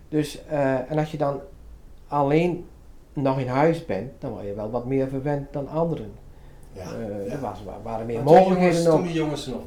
[0.09, 1.41] Dus, eh, en als je dan
[2.13, 2.67] alleen
[3.13, 6.13] nog in huis bent, dan word je wel wat meer verwend dan anderen.
[6.73, 6.83] Ja.
[6.83, 8.99] Eh, Er was, wa- waren meer Maar toen mogelijkheden jongens, ook.
[8.99, 9.63] Toen die jongens nog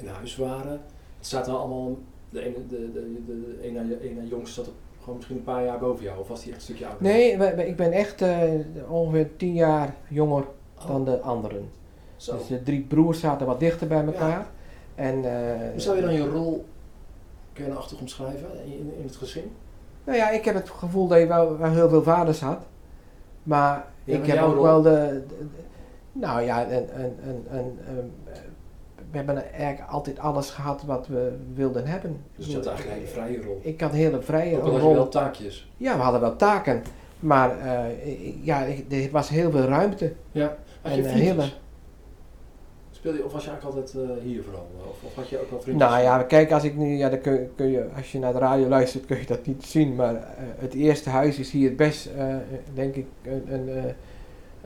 [0.00, 0.70] in huis waren,
[1.18, 1.96] het zaten allemaal
[2.30, 5.64] de ene, de, de, de, de ene, ene jongste zat op, gewoon misschien een paar
[5.64, 7.02] jaar boven jou, of was die echt een stukje ouder?
[7.02, 7.32] Nee,
[7.66, 8.42] ik ben echt eh,
[8.88, 10.44] ongeveer tien jaar jonger
[10.78, 11.70] Oh, dan de anderen.
[12.16, 12.36] zo.
[12.36, 14.46] Dus de drie broers zaten wat dichter bij elkaar.
[14.94, 16.64] En, eh, Hoe zou je dan je rol
[17.52, 19.52] kernachtig omschrijven in, in, in het gezin?
[20.10, 22.58] Nou ja, ik heb het gevoel dat je wel, wel heel veel vaders had.
[23.42, 24.62] Maar Ja, ik heb ook rol?
[24.62, 25.46] wel de, de- de-
[26.12, 28.12] Nou ja, een, een, een, een, een-
[29.10, 32.16] we hebben eigenlijk altijd alles gehad wat we wilden hebben.
[32.36, 33.60] Dus je had eigenlijk een hele vrije rol.
[33.62, 34.94] Ik had een hele vrije Ook al had je rol.
[34.94, 35.70] wel taakjes.
[35.76, 36.82] Ja, we hadden wel taken.
[37.20, 40.12] Maar eh, ja, er was heel veel ruimte.
[40.32, 40.56] Ja.
[40.82, 41.26] Had En je vriendjes?
[41.28, 41.50] hele-
[43.00, 44.66] Speelde je, of was je eigenlijk altijd eh, hier vooral?
[44.90, 45.88] Of, of had je ook wel vriendjes?
[45.88, 48.32] Nou ja, kijk, als ik nu, ja, dan kun, je- kun je, als je naar
[48.32, 49.94] de radio luistert, kun je dat niet zien.
[49.94, 50.20] Maar eh,
[50.58, 52.24] het eerste huis is hier best, eh,
[52.74, 53.84] denk ik, een, een, eh,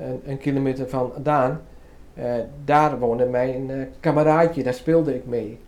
[0.08, 1.60] een, een kilometer vandaan.
[2.14, 2.32] Eh
[2.64, 5.58] daar woonde mijn eh, kameraadje, daar speelde ik mee.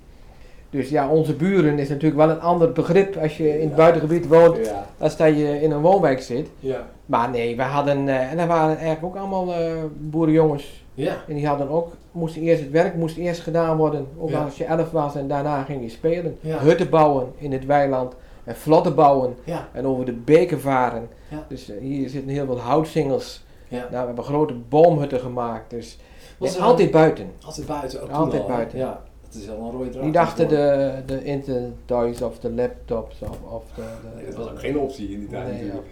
[0.70, 3.76] Dus ja, onze buren is natuurlijk wel een ander begrip als je in het Ja.
[3.76, 4.87] buitengebied woont, Ja.
[4.98, 6.48] als dat je in een woonwijk zit.
[6.61, 6.87] Ja.
[7.07, 10.85] Maar nee, we hadden, eh, en er waren eigenlijk ook allemaal eh, boerenjongens.
[10.97, 11.17] Ja.
[11.29, 14.45] En die hadden ook, moesten eerst, het werk moest eerst gedaan worden, ook Ja.
[14.45, 16.37] als je elf was en daarna ging je spelen.
[16.41, 16.59] Ja.
[16.59, 19.69] Hutten bouwen in het weiland en vlotten bouwen Ja.
[19.73, 21.09] en over de beken varen.
[21.49, 23.45] Dus eh, hier zitten heel veel houtsingels.
[23.69, 23.79] Ja.
[23.79, 25.99] Nou, we hebben grote boomhutten gemaakt, dus
[26.39, 27.31] Was altijd buiten.
[27.45, 28.79] Altijd buiten ook Altijd al, buiten.
[28.79, 29.01] Ja.
[29.23, 30.05] Dat is wel een rode draad.
[30.05, 34.49] Niet achter de, de intertoys of de laptops of, of de, de- Nee, dat was
[34.51, 35.87] ook geen optie in die tijd Nee, natuurlijk.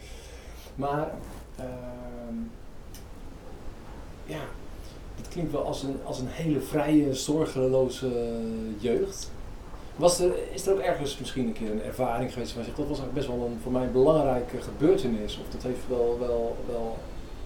[0.74, 1.08] Maar,
[1.58, 2.34] ehm,
[4.26, 4.38] ja,
[5.34, 8.10] klinkt wel als een, als een hele vrije, zorgeloze
[8.78, 9.30] jeugd.
[9.96, 12.88] Was er, is er ook ergens misschien een keer een ervaring geweest je zegt, dat
[12.88, 15.38] was eigenlijk best wel een voor mij belangrijke gebeurtenis.
[15.40, 16.96] Of dat heeft wel, wel, wel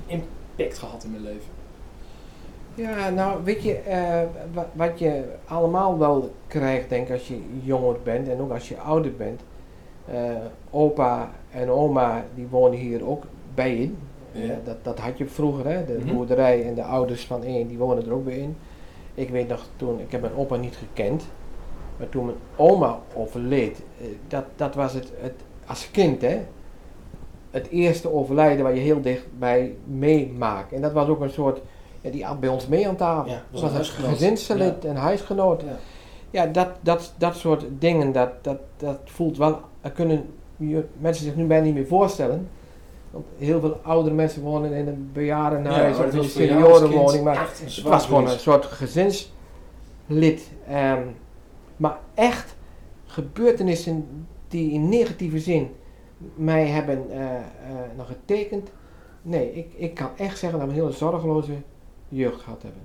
[0.07, 1.57] impact gehad in mijn leven.
[2.74, 4.22] Ja, nou weet je, eh,
[4.53, 8.79] wa- wat je allemaal wel krijgt, denk als je jonger bent en ook als je
[8.79, 9.40] ouder bent.
[10.07, 10.20] Eh,
[10.70, 13.24] opa en oma, die wonen hier ook
[13.55, 13.98] bij in.
[14.46, 14.53] Ja.
[14.53, 15.85] Eh, dat, dat had je vroeger, hè?
[15.85, 16.14] de Mhm.
[16.14, 18.57] boerderij en de ouders van één, die wonen er ook weer in.
[19.14, 21.24] Ik weet nog toen, ik heb mijn opa niet gekend,
[21.96, 25.35] maar toen mijn oma overleed, eh, dat, dat was het, het
[25.66, 26.40] als kind, hè?
[27.51, 30.72] Het eerste overlijden waar je heel dichtbij meemaakt.
[30.72, 31.61] En dat was ook een soort,
[32.01, 33.31] ja, die at bij ons mee aan tafel.
[33.33, 34.11] Ja, was een huisgenoot.
[34.11, 35.61] gezinslid, een huisgenoot.
[35.61, 35.77] Ja.
[36.31, 40.24] Ja, dat, dat, dat soort dingen, dat, dat, dat voelt wel, er kunnen
[40.98, 42.48] mensen zich nu bijna niet meer voorstellen.
[43.11, 47.25] Want heel veel oudere mensen wonen in een bejaardenhuis of in een seniorenwoning.
[47.25, 49.31] Maar het was gewoon een soort gezinslid.
[50.68, 51.03] ehm,
[51.77, 52.57] maar echt
[53.07, 54.07] gebeurtenissen
[54.49, 55.71] die in negatieve zin
[56.35, 57.40] mij hebben eh, eh,
[57.97, 58.68] nog getekend.
[59.23, 61.53] Nee, ik, ik kan echt zeggen dat we een hele zorgeloze
[62.09, 62.83] jeugd gehad hebben.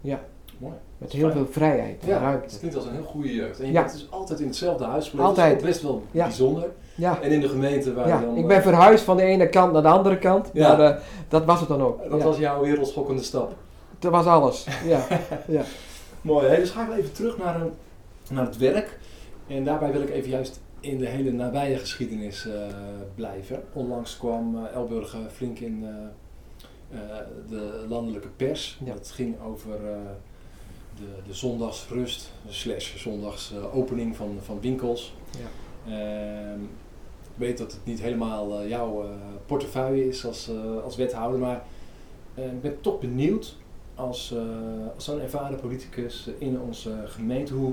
[0.00, 0.20] Ja,
[0.58, 0.74] Mooi.
[0.98, 2.44] met heel veel vrijheid en Ja, ruimte.
[2.48, 3.60] het klinkt als een heel goede jeugd.
[3.60, 3.80] En je Ja.
[3.80, 5.28] bent dus altijd in hetzelfde huis gebleven.
[5.28, 5.60] Altijd.
[5.60, 6.24] Dat is ook best wel Ja.
[6.26, 6.70] bijzonder.
[6.94, 8.20] Ja, En in de gemeente waar je ja.
[8.20, 8.36] dan...
[8.36, 10.50] ik ben eh, verhuisd van de ene kant naar de andere kant.
[10.52, 10.68] Ja.
[10.76, 12.10] Maar eh, dat was het dan ook.
[12.10, 13.54] Dat was jouw wereldschokkende stap.
[13.98, 14.66] Dat was alles.
[14.86, 15.06] Ja.
[15.48, 15.62] ja.
[16.20, 16.56] Mooi.
[16.56, 17.70] Dus gaan we even terug naar, een,
[18.30, 18.98] naar het werk.
[19.46, 22.52] En daarbij wil ik even juist in de hele nabije geschiedenis eh,
[23.14, 23.62] blijven.
[23.72, 27.16] Onlangs kwam eh, Elburg eh, flink in eh, eh,
[27.48, 28.78] de landelijke pers.
[28.84, 28.92] Ja.
[28.92, 29.96] Het ging over eh,
[30.96, 35.14] de, de zondagsrust, slash zondagsopening van, van winkels.
[35.38, 35.46] Ja.
[37.34, 39.08] Weet dat het niet helemaal eh, jouw eh,
[39.46, 41.62] portefeuille is als, eh, als wethouder, maar
[42.34, 43.56] ik ben toch benieuwd
[43.94, 44.34] als,
[44.94, 47.72] als zo'n ervaren politicus in onze gemeente hoe,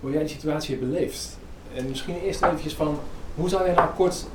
[0.00, 1.38] hoe jij die situatie hebt beleefd.
[1.74, 2.98] En misschien eerst eventjes van,
[3.34, 4.26] hoe zou jij nou kort,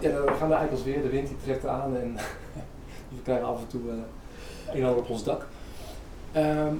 [0.00, 2.14] ja dan gaan we eigenlijk als weer, de wind die trekt aan en
[3.14, 4.04] we krijgen af en toe een
[4.66, 5.46] en ander op ons dak.
[6.32, 6.74] Ehm,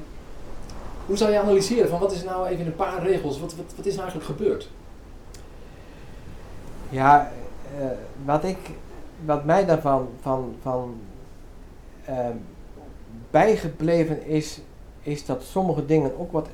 [1.07, 3.75] hoe zou je analyseren van wat is nou even in een paar regels, wat, wat,
[3.77, 4.69] wat is nou eigenlijk gebeurd?
[6.91, 7.31] Ja,
[7.79, 7.87] eh,
[8.25, 8.59] wat, ik,
[9.25, 10.95] wat mij daarvan van, van,
[12.05, 12.37] ehm,
[13.31, 14.61] bijgebleven is,
[15.03, 16.49] is dat sommige dingen ook wat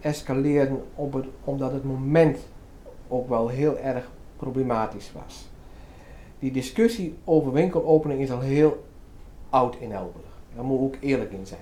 [0.00, 2.38] escaleren op het, omdat het moment
[3.08, 5.48] ook wel heel erg problematisch was.
[6.38, 8.84] Die discussie over winkelopening is al heel
[9.50, 10.26] oud in Elburg.
[10.54, 11.60] Daar moet ik ook eerlijk in zijn.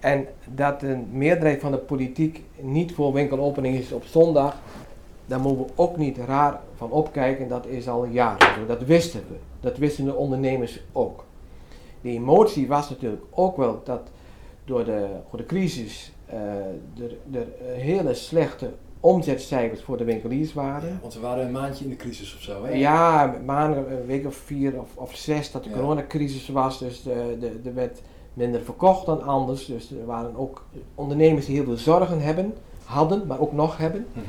[0.00, 4.56] En dat een meerderheid van de politiek niet voor winkelopening is op zondag,
[5.26, 7.48] daar moeten we ook niet raar van opkijken.
[7.48, 8.66] Dat is al jaren zo.
[8.66, 9.36] Dat wisten we.
[9.60, 11.24] Dat wisten de ondernemers ook.
[12.00, 14.00] De emotie was natuurlijk ook wel dat
[14.64, 16.38] door de, door de crisis eh,
[17.02, 20.88] er, er hele slechte omzetcijfers voor de winkeliers waren.
[20.88, 22.72] Ja, want we waren een maandje in de crisis of zo, hè?
[22.72, 25.76] Ja, maanden, een week of vier of, of zes dat de Ja.
[25.76, 26.78] coronacrisis was.
[26.78, 28.00] Dus de, de, er werd
[28.34, 29.66] minder verkocht dan anders.
[29.66, 32.54] Dus er waren ook ondernemers die heel veel zorgen hebben
[32.86, 34.06] hadden, maar ook nog hebben.
[34.12, 34.22] Mhm.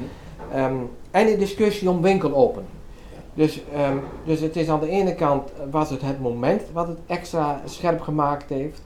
[0.51, 0.75] Ehm,
[1.11, 2.65] en de discussie om winkel open.
[3.33, 6.87] Dus, ehm, dus het is aan de ene kant eh, was het het moment wat
[6.87, 8.81] het extra scherp gemaakt heeft.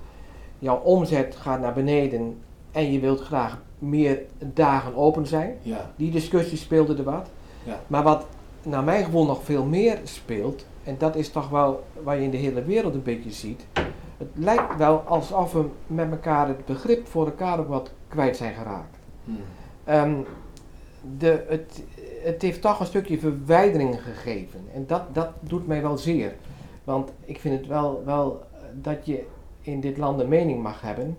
[0.59, 2.37] Jouw omzet gaat naar beneden
[2.71, 5.57] en je wilt graag meer dagen open zijn.
[5.61, 5.91] Ja.
[5.95, 7.29] Die discussie speelde er wat.
[7.63, 7.79] Ja.
[7.87, 8.25] Maar wat
[8.63, 12.31] naar mijn gevoel nog veel meer speelt, en dat is toch wel wat je in
[12.31, 13.65] de hele wereld een beetje ziet.
[14.17, 18.53] Het lijkt wel alsof we met elkaar het begrip voor elkaar ook wat kwijt zijn
[18.53, 18.97] geraakt.
[19.23, 19.39] Mhm.
[19.83, 20.13] Ehm,
[21.17, 21.83] de, het,
[22.23, 24.59] het heeft toch een stukje verwijdering gegeven.
[24.73, 26.33] En dat, dat doet mij wel zeer.
[26.83, 29.23] Want ik vind het wel, wel eh, dat je
[29.61, 31.17] in dit land een mening mag hebben.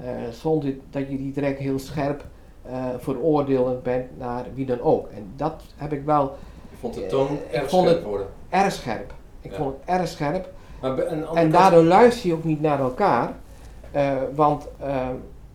[0.00, 2.24] eh, zonder dat je die direct heel scherp
[2.62, 5.08] eh veroordelend bent naar wie dan ook.
[5.08, 6.24] En dat heb ik wel
[6.70, 8.26] Ik vond de toon erg scherp worden.
[8.48, 9.14] erg scherp.
[9.40, 9.56] Ik Ja.
[9.56, 10.52] vond het erg scherp.
[10.80, 13.34] Maar En kant- daardoor luister je ook niet naar elkaar.
[14.34, 14.68] want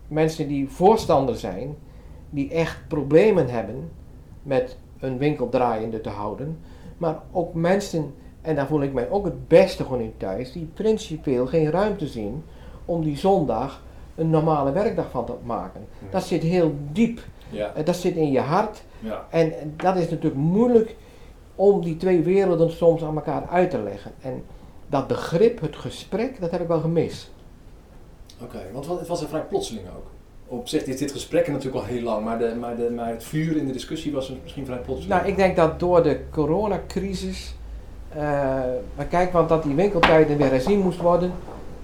[0.08, 1.76] mensen die voorstander zijn,
[2.32, 3.90] die echt problemen hebben
[4.42, 6.58] met een winkel draaiende te houden.
[6.98, 10.70] Maar ook mensen, en daar voel ik mij ook het beste gewoon in thuis, die
[10.74, 12.44] principieel geen ruimte zien
[12.84, 13.82] om die zondag
[14.14, 15.80] een normale werkdag van te maken.
[15.98, 16.06] Ja.
[16.10, 17.20] Dat zit heel diep.
[17.50, 18.82] Ja, Eh, dat zit in je hart.
[19.00, 19.26] ja.
[19.30, 20.96] En dat is natuurlijk moeilijk
[21.54, 24.12] om die twee werelden soms aan elkaar uit te leggen.
[24.20, 24.44] En
[24.86, 27.30] dat begrip, het gesprek, dat heb ik wel gemist.
[28.42, 30.06] Oké, want het was er vrij plotseling ook.
[30.52, 33.24] Op zich is dit gesprek natuurlijk al heel lang, maar, de, maar, de, maar het
[33.24, 35.14] vuur in de discussie was misschien vrij plotseling.
[35.14, 37.54] Nou, ik denk dat door de coronacrisis,
[38.08, 38.18] eh
[38.96, 41.32] maar kijk, want dat die winkeltijden weer herzien moest worden,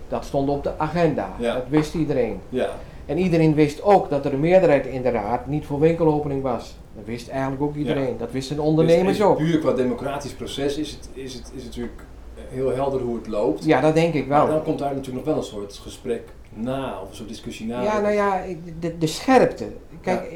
[0.09, 1.33] dat stond op de agenda.
[1.39, 1.55] Ja.
[1.55, 2.41] Dat wist iedereen.
[2.49, 2.69] Ja,
[3.07, 6.77] En iedereen wist ook dat er een meerderheid in de raad niet voor winkelopening was.
[6.97, 8.17] Dat wist eigenlijk ook iedereen.
[8.19, 9.37] Dat wisten de ondernemers dus ook.
[9.37, 12.03] Puur qua democratisch proces is het, is, het, is het natuurlijk
[12.49, 13.65] heel helder hoe het loopt.
[13.65, 14.55] Ja, dat denk ik Maar wel.
[14.55, 16.23] dan komt daar natuurlijk nog wel een soort gesprek
[16.55, 17.83] na, of soort discussie na.
[17.83, 18.43] Ja, nou ja,
[18.81, 19.67] de, de scherpte.
[20.01, 20.33] Kijk,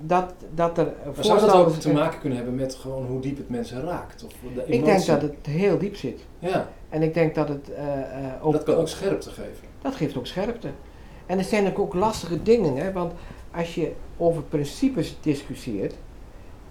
[0.00, 3.36] dat, dat er Maar zou dat ook te maken kunnen hebben met gewoon hoe diep
[3.36, 4.24] het mensen raakt?
[4.24, 6.20] Of de Ik denk dat het heel diep zit.
[6.38, 7.84] Ja, En ik denk dat het eh,
[8.40, 8.52] ook...
[8.52, 9.66] dat kan ook scherpte geven.
[9.82, 10.68] Dat geeft ook scherpte.
[11.26, 13.12] En er zijn ook, ook lastige dingen, hè, want
[13.54, 15.94] als je over principes discussieert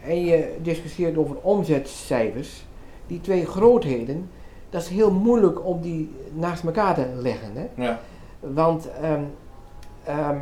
[0.01, 2.65] en je discussieert over omzetcijfers,
[3.07, 4.29] die twee grootheden,
[4.69, 7.51] dat is heel moeilijk om die naast elkaar te leggen.
[7.53, 7.83] Hè?
[7.83, 7.99] Ja,
[8.53, 9.23] Want, ehm,
[10.03, 10.37] ehm,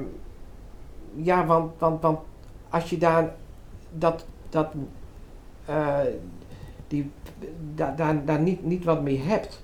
[1.15, 2.19] ja, want, want, want
[2.69, 3.35] als je daar
[3.91, 4.67] dat, dat,
[5.65, 5.97] eh,
[6.87, 7.11] die,
[7.75, 9.63] da- daar, daar niet, niet wat mee hebt,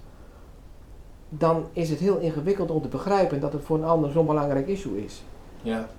[1.30, 4.68] dan is het heel ingewikkeld om te begrijpen dat het voor een ander zo'n belangrijk
[4.68, 5.24] issue is.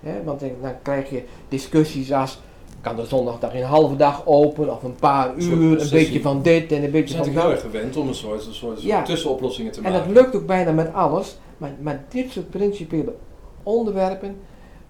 [0.00, 0.12] ja.
[0.24, 0.50] Want dan
[0.82, 2.40] krijg je discussies als,
[2.80, 6.72] kan de zondagdag een halve dag open of een paar uur, een beetje van dit
[6.72, 7.52] en een We beetje zijn van natuurlijk heel dat.
[7.52, 9.02] erg gewend om een soort, een soort, Ja.
[9.02, 10.14] tussenoplossingen te En maken.
[10.14, 13.14] dat lukt ook bijna met alles, maar, maar dit soort principiële
[13.62, 14.36] onderwerpen,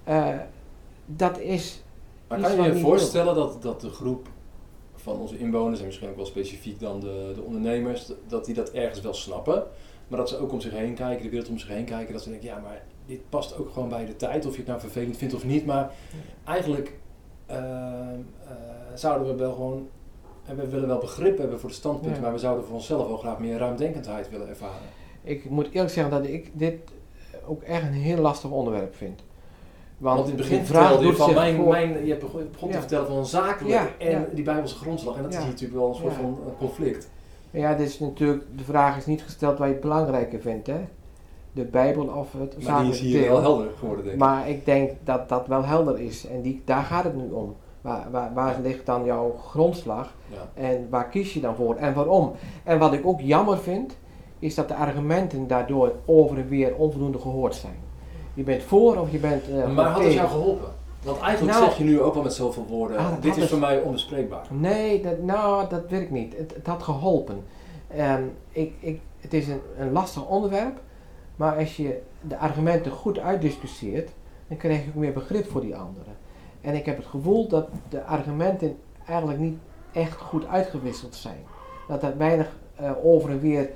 [0.04, 0.28] eh,
[1.06, 1.82] dat is
[2.28, 4.28] Maar kan je je voorstellen dat, dat de groep
[4.94, 8.70] van onze inwoners, en misschien ook wel specifiek dan de, de ondernemers, dat die dat
[8.70, 9.62] ergens wel snappen,
[10.08, 12.22] maar dat ze ook om zich heen kijken, de wereld om zich heen kijken, dat
[12.22, 14.80] ze denken, ja, maar dit past ook gewoon bij de tijd, of je het nou
[14.80, 15.90] vervelend vindt of niet, maar
[16.44, 16.98] eigenlijk
[18.94, 19.88] zouden we wel gewoon,
[20.46, 22.20] en we willen wel begrip hebben voor de standpunten, Ja.
[22.20, 24.88] maar we zouden voor onszelf wel graag meer ruimdenkendheid willen ervaren.
[25.22, 26.74] Ik moet eerlijk zeggen dat ik dit
[27.46, 29.22] ook echt een heel lastig onderwerp vind.
[29.98, 33.06] Want, Want in het begin vertelde je van mijn, voor- mijn, je begon, te vertellen
[33.06, 35.16] van een zakelijk Ja, en die Bijbelse grondslag.
[35.16, 37.10] En dat is natuurlijk wel een soort van eh, conflict.
[37.50, 40.80] Ja, dit is natuurlijk, de vraag is niet gesteld wat je het belangrijker vindt, hè?
[41.52, 43.30] De Bijbel of het Maar die is hier deel.
[43.32, 44.20] wel helder geworden, denk ik.
[44.20, 47.56] Maar ik denk dat dat wel helder is en die, daar gaat het nu om.
[47.80, 50.62] Waar, waar, waar ligt dan jouw grondslag Ja.
[50.62, 52.32] en waar kies je dan voor en waarom?
[52.64, 53.96] En wat ik ook jammer vind,
[54.38, 57.76] is dat de argumenten daardoor over en weer onvoldoende gehoord zijn.
[58.34, 60.68] Je bent voor of je bent eh, maar had het jou geholpen?
[61.04, 63.50] Want eigenlijk Nou- zeg je nu ook wel met zoveel woorden, Ah, dit is het-
[63.50, 64.46] voor mij onbespreekbaar.
[64.50, 66.36] Nee, dat, nou, dat weet ik niet.
[66.36, 67.44] Het, het had geholpen.
[67.88, 70.80] Ehm, ik, ik, het is een, een lastig onderwerp,
[71.40, 74.10] maar als je de argumenten goed uitdiscussieert,
[74.48, 76.16] dan krijg je ook meer begrip voor die anderen.
[76.60, 79.58] En ik heb het gevoel dat de argumenten eigenlijk niet
[79.92, 81.38] echt goed uitgewisseld zijn.
[81.88, 83.70] Dat er weinig eh, over en weer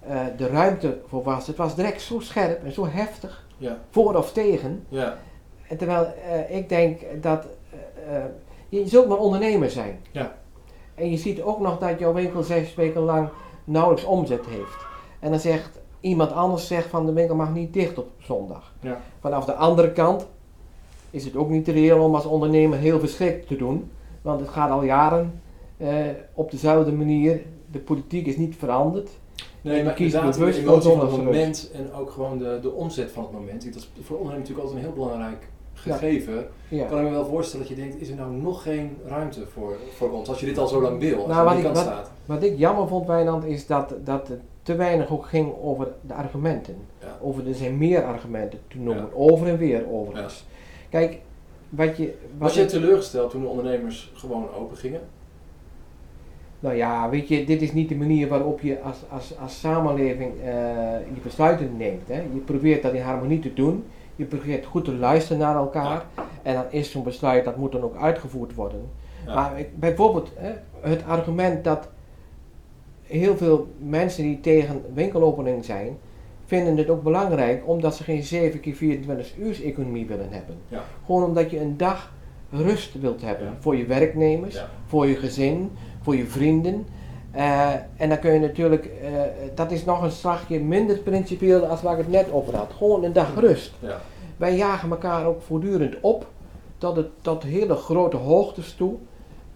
[0.00, 1.46] eh, de ruimte voor was.
[1.46, 4.86] Het was direct zo scherp en zo heftig, Ja, voor of tegen.
[4.88, 5.18] ja,
[5.68, 7.46] En terwijl eh, ik denk dat
[8.68, 10.00] je zult maar ondernemer zijn.
[10.10, 10.34] Ja.
[10.94, 13.28] En je ziet ook nog dat jouw winkel zes weken lang
[13.64, 14.86] nauwelijks omzet heeft.
[15.20, 18.72] En dan zegt iemand anders zegt van de winkel mag niet dicht op zondag.
[18.80, 19.00] Ja.
[19.20, 20.26] Vanaf de andere kant
[21.10, 23.90] is het ook niet reëel om als ondernemer heel verschrikt te doen.
[24.22, 25.40] Want het gaat al jaren
[25.76, 25.88] eh,
[26.34, 27.40] op dezelfde manier.
[27.70, 29.10] De politiek is niet veranderd.
[29.60, 32.70] Nee, maar kiest inderdaad, de bewust emotie van het moment en ook gewoon de, de
[32.72, 33.64] omzet van het moment.
[33.64, 36.86] Dat is voor ondernemers natuurlijk altijd een heel belangrijk gegeven, Ja.
[36.86, 39.76] kan ik me wel voorstellen dat je denkt, is er nou nog geen ruimte voor,
[39.96, 40.28] voor ons?
[40.28, 41.76] Als je dit al zo lang wil, als Nou, je aan wat die ik- kant
[41.86, 42.10] wat- staat.
[42.26, 44.30] Wat ik jammer vond, Wijnand, is dat, dat
[44.64, 46.76] te weinig ook ging over de argumenten.
[47.00, 47.16] Ja.
[47.20, 49.10] Over, er zijn meer argumenten te noemen, Ja.
[49.14, 50.46] over en weer overigens.
[50.90, 51.18] Kijk,
[51.68, 52.04] wat je...
[52.04, 55.00] Wat Was je teleurgesteld toen de ondernemers gewoon open gingen?
[56.60, 60.32] Nou ja, weet je, dit is niet de manier waarop je als, als, als samenleving
[60.40, 60.44] eh,
[61.14, 62.08] je besluiten neemt.
[62.08, 62.14] Hè.
[62.32, 63.84] Je probeert dat in harmonie te doen.
[64.16, 66.04] Je probeert goed te luisteren naar elkaar.
[66.42, 68.88] En dan is zo'n besluit, dat moet dan ook uitgevoerd worden.
[69.26, 71.88] Maar ik- bijvoorbeeld hè, het argument dat
[73.06, 75.98] heel veel mensen die tegen winkelopening zijn,
[76.46, 80.56] vinden het ook belangrijk omdat ze geen 7 keer 24 uur economie willen hebben.
[80.68, 80.82] Ja.
[81.06, 82.12] Gewoon omdat je een dag
[82.50, 83.52] rust wilt hebben Ja.
[83.58, 84.68] voor je werknemers, Ja.
[84.86, 86.86] voor je gezin, voor je vrienden.
[87.30, 89.10] Eh, en dan kun je natuurlijk, eh,
[89.54, 92.72] dat is nog een slagje minder principieel als waar ik het net over had.
[92.76, 93.72] Gewoon een dag rust.
[93.80, 94.00] Ja.
[94.36, 96.26] Wij jagen elkaar ook voortdurend op
[96.78, 98.94] tot, het, tot hele grote hoogtes toe.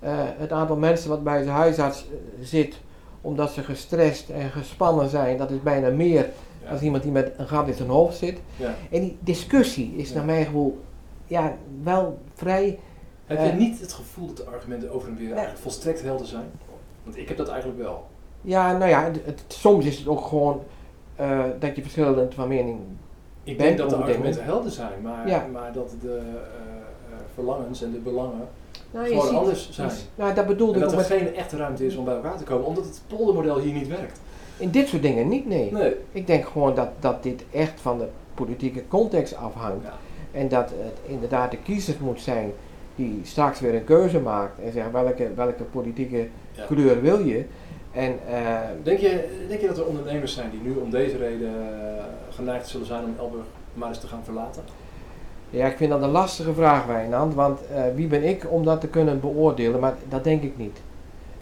[0.00, 2.06] Eh, het aantal mensen wat bij zijn huisarts
[2.40, 2.76] zit
[3.20, 6.30] omdat ze gestrest en gespannen zijn, dat is bijna meer
[6.64, 6.70] Ja.
[6.70, 8.38] als iemand die met een gat in zijn hoofd zit.
[8.56, 8.74] Ja.
[8.90, 10.14] En die discussie is Ja.
[10.16, 10.78] naar mijn gevoel
[11.26, 12.78] ja, wel vrij.
[13.26, 13.56] Heb je Eh.
[13.56, 16.50] niet het gevoel dat de argumenten over en weer eigenlijk volstrekt helder zijn?
[17.04, 18.06] Want ik heb dat eigenlijk wel.
[18.40, 20.62] Ja, nou ja, het, het- soms is het ook gewoon
[21.16, 22.78] eh, dat je verschillend van mening
[23.42, 27.92] Ik bent denk dat de argumenten helder zijn, maar, maar dat de eh, verlangens en
[27.92, 28.48] de belangen
[28.90, 29.90] Nou, gewoon ziet- anders zijn.
[30.14, 32.66] Nou, dat bedoelde En dat er geen echte ruimte is om bij elkaar te komen,
[32.66, 34.20] omdat het poldermodel hier niet werkt.
[34.56, 35.72] in dit soort dingen niet, nee.
[35.72, 35.94] Nee.
[36.12, 39.84] Ik denk gewoon dat, dat dit echt van de politieke context afhangt.
[39.84, 39.92] Ja.
[40.32, 42.52] En dat het inderdaad de kiezer moet zijn
[42.94, 46.64] die straks weer een keuze maakt en zegt welke, welke politieke Ja.
[46.66, 47.44] kleur wil je.
[47.92, 51.48] En eh, Denk, je, denk je dat er ondernemers zijn die nu om deze reden
[51.48, 54.62] eh, geneigd zullen zijn om Elburg maar eens te gaan verlaten?
[55.50, 58.80] Ja, ik vind dat een lastige vraag, Wijnand, want eh, wie ben ik om dat
[58.80, 59.80] te kunnen beoordelen?
[59.80, 60.80] Maar dat denk ik niet.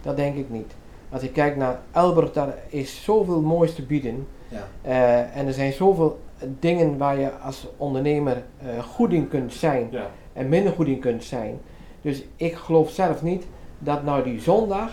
[0.01, 0.73] Dat denk ik niet.
[1.09, 4.27] Als ik kijk naar Elburg, daar is zoveel moois te bieden.
[4.47, 4.67] Ja.
[4.81, 6.19] Eh, en er zijn zoveel
[6.59, 10.09] dingen waar je als ondernemer eh, goed in kunt zijn Ja.
[10.33, 11.59] en minder goed in kunt zijn.
[12.01, 13.45] Dus ik geloof zelf niet
[13.79, 14.91] dat nou die zondag,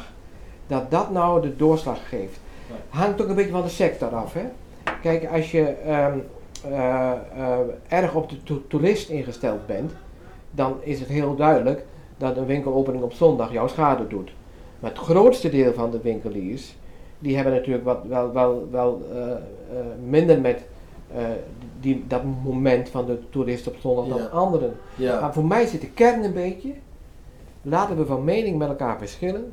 [0.67, 2.41] dat dat nou de doorslag geeft.
[2.71, 2.79] Nee.
[2.89, 4.33] Hangt ook een beetje van de sector af.
[4.33, 4.45] Hè?
[5.03, 6.19] Kijk, als je ehm,
[6.71, 9.93] eh, eh, erg op de to- toerist ingesteld bent,
[10.51, 11.85] dan is het heel duidelijk
[12.17, 14.33] dat een winkelopening op zondag jouw schade doet.
[14.81, 16.77] Maar het grootste deel van de winkeliers,
[17.19, 19.33] die hebben natuurlijk wat, wel, wel, wel eh,
[20.09, 20.65] minder met
[21.81, 24.17] die, dat moment van de toerist op zondag Ja.
[24.17, 24.77] dan anderen.
[24.95, 25.21] Ja.
[25.21, 26.71] Maar voor mij zit de kern een beetje,
[27.63, 29.53] laten we van mening met elkaar verschillen,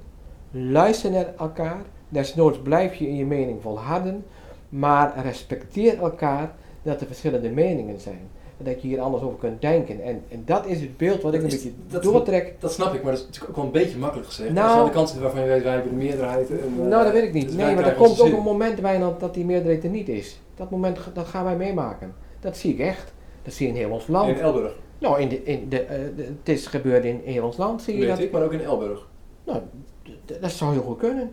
[0.51, 4.25] luister naar elkaar, desnoods blijf je in je mening volharden,
[4.69, 8.19] maar respecteer elkaar dat er verschillende meningen zijn.
[8.57, 10.01] En dat je hier anders over kunt denken.
[10.03, 12.55] En, en dat is het beeld wat ik een is- beetje dat- doortrek.
[12.59, 14.51] Dat snap ik, maar dat is natuurlijk ook wel een beetje makkelijk gezegd.
[14.53, 16.49] Nou- je aan de zit waarvan je weet, wij hebben de meerderheid.
[16.49, 17.45] En, eh, nou, dat weet ik niet.
[17.47, 20.39] dus Nee, maar er komt ook een moment, Wijnand, dat die meerderheid er niet is.
[20.55, 22.13] Dat moment, dat gaan wij meemaken.
[22.39, 23.13] Dat zie ik echt.
[23.43, 24.29] Dat zie je in heel ons land.
[24.29, 27.57] In Elburg, Nou, in de, in de, eh, de- het is gebeurd in heel ons
[27.57, 28.19] land, zie je weet dat.
[28.19, 29.07] ik, maar ook in Elburg.
[29.45, 29.59] Nou,
[30.41, 31.31] dat zou heel goed kunnen.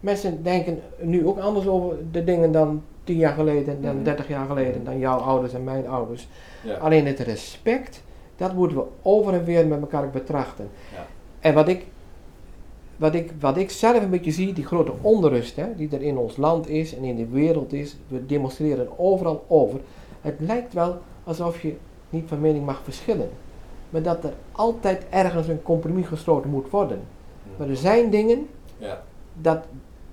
[0.00, 4.04] Mensen denken nu ook anders over de dingen dan 10 jaar geleden, dan Mhm.
[4.04, 6.28] 30 jaar geleden, dan jouw ouders en mijn ouders.
[6.64, 6.74] Ja.
[6.76, 8.02] Alleen het respect,
[8.36, 10.68] dat moeten we over en weer met elkaar betrachten.
[10.94, 11.06] Ja.
[11.40, 11.86] En wat ik,
[12.96, 16.16] wat, ik, wat ik zelf een beetje zie, die grote onrust hè, die er in
[16.16, 19.80] ons land is en in de wereld is, we demonstreren overal over.
[20.20, 21.76] Het lijkt wel alsof je
[22.10, 23.28] niet van mening mag verschillen.
[23.90, 27.00] Maar dat er altijd ergens een compromis gesloten moet worden.
[27.56, 29.02] Maar er zijn dingen, Ja.
[29.40, 29.64] dat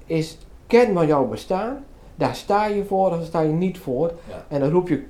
[0.06, 1.84] is kern van jouw bestaan.
[2.16, 4.12] Daar sta je voor of daar sta je niet voor.
[4.30, 4.46] Ja.
[4.48, 5.04] En dan roep je,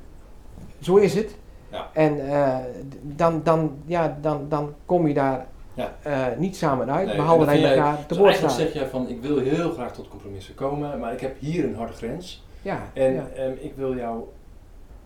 [0.80, 1.36] zo is het.
[1.72, 1.90] Ja.
[1.94, 2.58] En eh,
[3.02, 5.94] dan, dan, ja, dan, dan kom je daar Ja.
[6.02, 8.18] eh, niet samen uit, Nee, behalve en dat dan je vind jij- elkaar te Dus
[8.18, 8.52] woord staat.
[8.52, 11.76] zeg jij van, ik wil heel graag tot compromissen komen, maar ik heb hier een
[11.76, 12.46] harde grens.
[12.62, 13.28] Ja, En ja.
[13.36, 14.32] ehm, ik wil jouw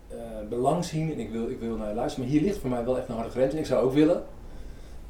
[0.08, 0.16] eh,
[0.48, 2.24] belang zien en ik wil, ik wil naar je luisteren.
[2.28, 3.52] Maar hier ligt voor mij wel echt een harde grens.
[3.52, 4.22] En ik zou ook willen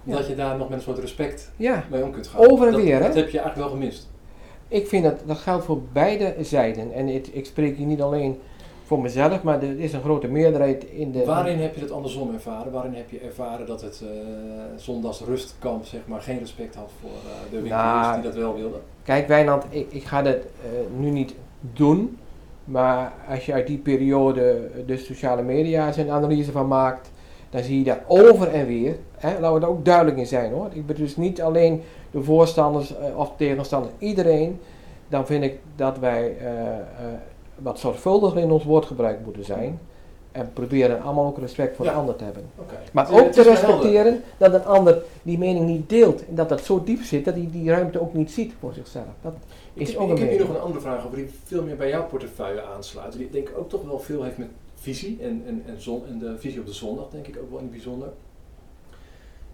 [0.02, 0.16] Ja.
[0.16, 2.40] dat je daar nog met een soort respect mee om kunt gaan.
[2.50, 3.02] Over en dat, weer, hè?
[3.06, 4.08] Dat heb je eigenlijk wel gemist.
[4.68, 6.92] Ik vind dat, dat geldt voor beide zijden.
[6.92, 8.38] En het, ik spreek hier niet alleen
[8.84, 11.24] voor mezelf, maar er is een grote meerderheid in de...
[11.24, 12.72] Waarin heb je het andersom ervaren?
[12.72, 14.08] Waarin heb je ervaren dat het eh
[14.76, 18.54] zondags rustkamp zeg maar, geen respect had voor eh, de winkeliers Nou, die dat wel
[18.54, 18.80] wilden?
[19.02, 22.18] Kijk Wijnand, ik, ik ga dat eh, nu niet doen,
[22.64, 27.10] maar als je uit die periode de sociale media zijn analyse van maakt,
[27.50, 30.52] dan zie je dat over en weer, hè, laten we er ook duidelijk in zijn
[30.52, 30.68] hoor.
[30.72, 34.60] Ik bedoel dus niet alleen de voorstanders eh, of tegenstanders, iedereen,
[35.08, 36.82] dan vind ik dat wij eh, eh,
[37.58, 39.78] wat zorgvuldiger in ons woordgebruik moeten zijn.
[40.32, 41.90] En proberen allemaal ook respect voor Ja.
[41.92, 42.42] de ander te hebben.
[42.92, 46.26] Maar ook te respecteren dat een ander die mening niet deelt.
[46.26, 49.04] En dat dat zo diep zit dat hij die ruimte ook niet ziet voor zichzelf.
[49.22, 49.32] Dat
[49.74, 51.62] Ik, is heb- ook ik een heb hier nog een andere vraag over die veel
[51.62, 53.12] meer bij jouw portefeuille aansluit.
[53.12, 56.18] Die denk ik ook toch wel veel heeft met visie en, en, en, zon, en
[56.18, 58.08] de visie op de zondag denk ik ook wel in het bijzonder.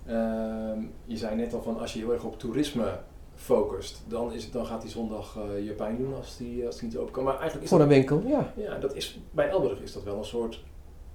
[0.06, 2.98] Ehm, je zei net al van als je heel erg op toerisme
[3.34, 6.78] focust, dan, is het, dan gaat die zondag eh, je pijn doen als die, als
[6.78, 7.24] die niet open kan.
[7.24, 8.52] Maar eigenlijk is Voor dat, een winkel, ja.
[8.56, 10.62] ja, dat is, bij Elburg is dat wel een soort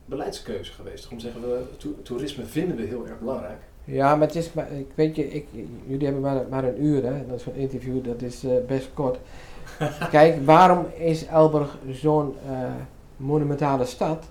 [0.05, 1.07] beleidskeuze geweest.
[1.11, 3.61] Om te zeggen, we, to- toerisme vinden we heel erg belangrijk.
[3.85, 5.47] Ja, maar het is, maar, ik weet je, ik,
[5.85, 7.25] jullie hebben maar, maar een uur, hè.
[7.27, 9.17] Dat is zo'n interview, dat is eh, best kort.
[10.11, 12.71] Kijk, waarom is Elburg zo'n eh,
[13.17, 14.25] monumentale stad?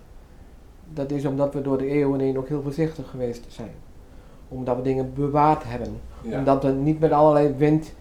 [0.92, 3.70] Dat is omdat we door de eeuwen heen ook heel voorzichtig geweest zijn.
[4.48, 6.00] Omdat we dingen bewaard hebben.
[6.22, 6.38] Ja.
[6.38, 7.92] Omdat we niet met allerlei wind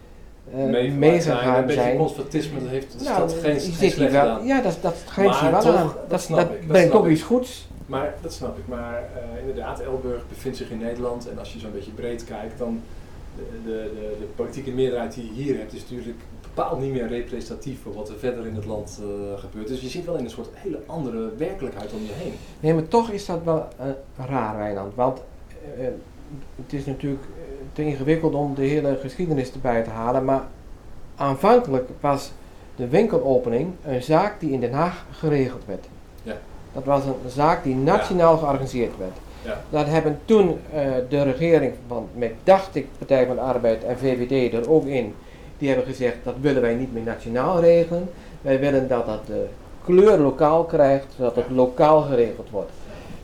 [0.51, 1.97] eh Meegemaakt meegegaan Een beetje zijn.
[1.97, 4.45] conservatisme, dat heeft de Nou, stad geen, geen slecht wel, gedaan.
[4.45, 5.85] ja, dat, dat grijpt je wel toch, aan.
[5.87, 7.05] dat Dat, snap dat ik, dat brengt ik.
[7.05, 7.67] iets goeds.
[7.85, 8.67] Maar dat snap ik.
[8.67, 11.29] Maar eh, inderdaad, Elburg bevindt zich in Nederland.
[11.29, 12.81] En als je zo'n beetje breed kijkt, dan
[13.35, 17.07] de, de, de, de politieke meerderheid die je hier hebt, is natuurlijk bepaald niet meer
[17.07, 19.67] representatief voor wat er verder in het land eh, gebeurt.
[19.67, 22.33] Dus je zit wel in een soort hele andere werkelijkheid om je heen.
[22.59, 23.85] Nee, maar toch is dat wel eh,
[24.25, 24.95] raar, Wijnand.
[24.95, 25.21] Want
[26.55, 30.25] het is natuurlijk eh, te ingewikkeld om de hele geschiedenis erbij te halen.
[30.25, 30.41] Maar
[31.15, 32.31] aanvankelijk was
[32.75, 35.85] de winkelopening een zaak die in Den Haag geregeld werd.
[36.23, 36.37] Ja.
[36.73, 39.17] Dat was een zaak die nationaal georganiseerd werd.
[39.41, 39.61] Ja.
[39.69, 43.97] Dat hebben toen eh, de regering van, met dacht ik, Partij van de Arbeid en
[43.97, 45.13] VVD er ook in,
[45.57, 48.09] die hebben gezegd dat willen wij niet meer nationaal regelen.
[48.41, 49.45] Wij willen dat dat de
[49.85, 52.71] kleur lokaal krijgt, zodat het lokaal geregeld wordt.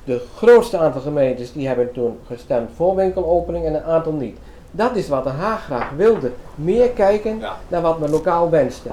[0.04, 4.38] De grootste aantal gemeentes die hebben toen gestemd voor winkelopening en een aantal niet.
[4.72, 6.32] Dat is wat Den Haag graag wilde.
[6.56, 7.58] Meer kijken Ja.
[7.68, 8.90] naar wat men lokaal wenste.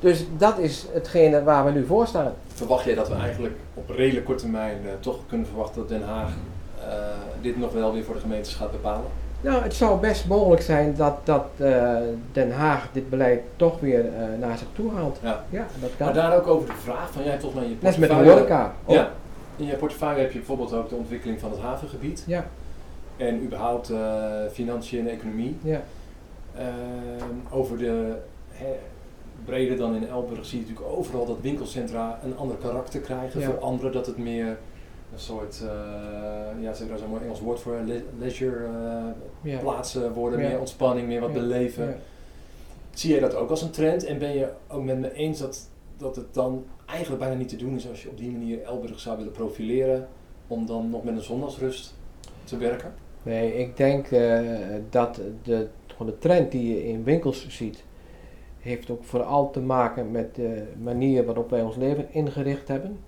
[0.00, 2.32] Dus dat is hetgene waar we nu voor staan.
[2.54, 6.02] Verwacht jij dat we eigenlijk op redelijk korte termijn eh, toch kunnen verwachten dat Den
[6.04, 6.30] Haag
[6.88, 6.92] eh,
[7.40, 9.04] dit nog wel weer voor de gemeentes gaat bepalen?
[9.40, 11.92] Nou, het zou best mogelijk zijn dat, dat eh,
[12.32, 15.18] Den Haag dit beleid toch weer eh, naar zich toe haalt.
[15.22, 15.44] Ja.
[15.50, 16.16] Ja, dat Maar kan.
[16.16, 18.72] daar ook over de vraag van, jij mij in je Net met de portefeuille- horeca.
[18.86, 19.10] Ja.
[19.56, 22.24] In je portefeuille heb je bijvoorbeeld ook de ontwikkeling van het havengebied.
[22.26, 22.46] Ja,
[23.16, 25.56] En überhaupt eh, financiën en economie.
[25.62, 25.82] ja.
[26.56, 28.14] Ehm, over de
[28.50, 28.74] hè,
[29.44, 33.40] breder dan in Elburg zie je natuurlijk overal dat winkelcentra een ander karakter krijgen.
[33.40, 33.46] Ja.
[33.46, 34.46] Voor anderen dat het meer
[35.12, 35.68] een soort, eh,
[36.62, 39.58] ja, ze hebben daar zo'n mooi Engels woord voor, le- leisure eh, ja.
[39.58, 41.96] plaatsen worden, meer ontspanning, meer wat beleven.
[42.94, 45.68] Zie jij dat ook als een trend en ben je ook met me eens dat,
[46.02, 49.00] dat het dan eigenlijk bijna niet te doen is als je op die manier Elburg
[49.00, 50.08] zou willen profileren
[50.46, 51.94] om dan nog met een zondagsrust
[52.44, 52.94] te werken?
[53.22, 54.40] Nee, ik denk eh,
[54.90, 57.84] dat de, de trend die je in winkels ziet,
[58.58, 62.98] heeft ook vooral te maken met de manier waarop wij ons leven ingericht hebben.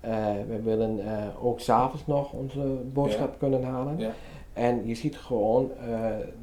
[0.00, 0.10] Eh,
[0.48, 3.98] we willen eh, ook s'avonds nog onze boodschap kunnen halen.
[3.98, 4.10] Ja.
[4.52, 5.70] En je ziet gewoon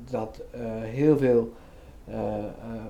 [0.09, 0.41] dat
[0.81, 1.51] heel veel
[2.08, 2.43] eh, eh,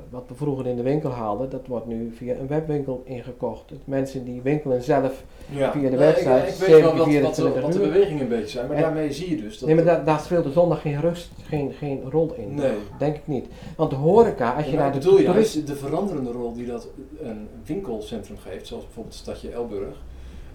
[0.10, 3.70] wat we vroeger in de winkel haalden, dat wordt nu via een webwinkel ingekocht.
[3.70, 5.24] Dus mensen die winkelen zelf.
[5.50, 5.72] Ja.
[5.72, 7.92] Via de Nou, website, Ik, ik weet wel wat, wat, 24 wat de uur.
[7.92, 9.68] bewegingen een beetje zijn, maar En- daarmee zie je dus dat...
[9.68, 12.56] nee, maar daar, daar speelt de zondag geen rust, geen, geen rol in.
[12.56, 12.72] Nee.
[12.98, 13.46] Denk ik niet.
[13.78, 16.66] Want de horeca, als je Ja, naar de bedoel je toerist- de veranderende rol die
[16.66, 16.88] dat
[17.22, 19.96] een winkelcentrum geeft, zoals bijvoorbeeld het stadje Elburg.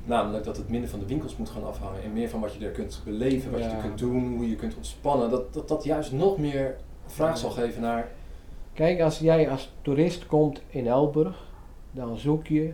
[0.05, 2.65] Namelijk dat het minder van de winkels moet gaan afhangen en meer van wat je
[2.65, 5.31] er kunt beleven, wat je er kunt doen, hoe je kunt ontspannen.
[5.31, 8.09] Dat dat, dat juist nog meer vraag zal geven naar
[8.79, 11.47] Kijk, als jij als toerist komt in Elburg,
[11.91, 12.73] dan zoek je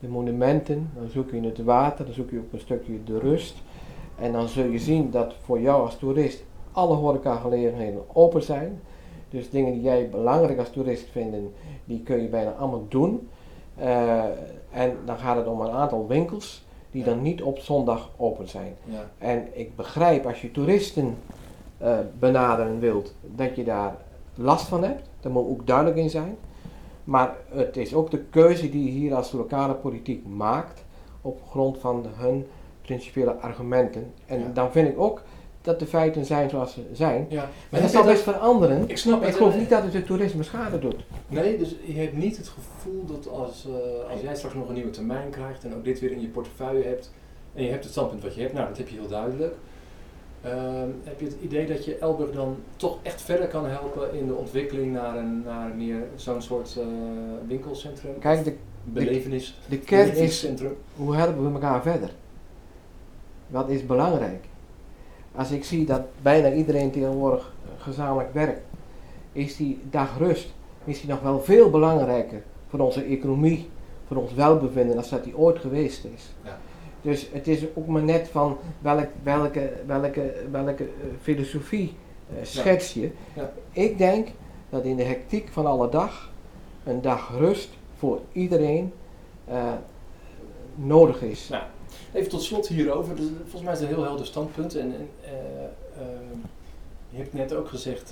[0.00, 3.54] de monumenten, dan zoek je het water, dan zoek je ook een stukje de rust.
[4.18, 8.80] En dan zul je zien dat voor jou als toerist alle horecagelegenheden open zijn.
[9.30, 11.52] Dus dingen die jij belangrijk als toerist vinden,
[11.84, 13.28] die kun je bijna allemaal doen.
[13.76, 14.24] Eh,
[14.70, 17.06] en dan gaat het om een aantal winkels die Ja.
[17.10, 18.76] dan niet op zondag open zijn.
[18.84, 21.16] ja, En ik begrijp als je toeristen
[21.78, 23.96] eh, benaderen wilt, dat je daar
[24.34, 25.08] last van hebt.
[25.26, 26.36] Daar moet ook duidelijk in zijn.
[27.04, 30.84] Maar het is ook de keuze die je hier als lokale politiek maakt
[31.22, 32.46] op grond van hun
[32.82, 34.12] principiële argumenten.
[34.26, 34.50] En Ja.
[34.54, 35.22] dan vind ik ook
[35.62, 37.26] dat de feiten zijn zoals ze zijn.
[37.28, 37.48] ja.
[37.70, 38.88] Heb dat zal best veranderen.
[38.88, 39.36] Ik snap Maar ik het.
[39.42, 41.04] geloof niet dat het de toerisme schade doet.
[41.28, 44.74] Nee, dus je hebt niet het gevoel dat als, eh, als jij straks nog een
[44.74, 47.12] nieuwe termijn krijgt en ook dit weer in je portefeuille hebt
[47.54, 49.54] en je hebt het standpunt wat je hebt, nou dat heb je heel duidelijk.
[50.42, 54.26] Ehm, heb je het idee dat je Elburg dan toch echt verder kan helpen in
[54.26, 56.86] de ontwikkeling naar een naar meer zo'n soort eh,
[57.46, 58.18] winkelcentrum?
[58.18, 60.48] Kijk, de, belevenis, de kern is
[60.96, 62.10] hoe helpen we elkaar verder?
[63.46, 64.44] Wat is belangrijk?
[65.34, 68.60] Als ik zie dat bijna iedereen tegenwoordig eh, gezamenlijk werkt,
[69.32, 73.68] is die dag rust misschien nog wel veel belangrijker voor onze economie,
[74.06, 76.34] voor ons welbevinden, als dat die ooit geweest is.
[76.44, 76.58] Ja.
[77.06, 80.90] Dus het is ook maar net van welk, welke, welke, welke eh,
[81.22, 81.96] filosofie
[82.28, 83.10] eh, schets je.
[83.34, 83.52] Ja.
[83.72, 84.28] Ik denk
[84.70, 86.32] dat in de hectiek van alle dag
[86.84, 88.92] een dag rust voor iedereen
[89.44, 89.72] eh,
[90.74, 91.48] nodig is.
[91.48, 91.62] Nou,
[92.12, 93.16] even tot slot hierover.
[93.16, 94.76] Dus, volgens mij is het een heel helder standpunt.
[94.76, 95.64] En, en eh,
[96.02, 96.06] eh,
[97.10, 98.10] je hebt net ook gezegd,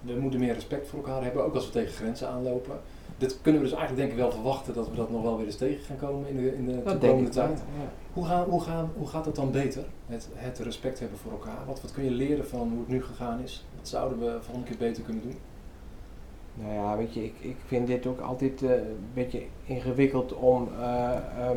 [0.00, 2.80] we moeten meer respect voor elkaar hebben, ook als we tegen grenzen aanlopen.
[3.20, 5.46] Dit kunnen we dus eigenlijk denk ik wel verwachten dat we dat nog wel weer
[5.46, 7.58] eens tegen gaan komen in de, in de Dat toekomende tijd.
[7.78, 7.84] ja.
[8.12, 9.84] Hoe, gaan, hoe, gaan, hoe gaat het dan beter?
[10.06, 11.58] Het, het respect hebben voor elkaar.
[11.66, 13.66] Wat, wat kun je leren van hoe het nu gegaan is?
[13.76, 15.34] Wat zouden we volgende keer beter kunnen doen?
[16.54, 20.68] Nou ja, weet je, ik, ik vind dit ook altijd eh, een beetje ingewikkeld om.
[20.80, 21.56] eh, ehm,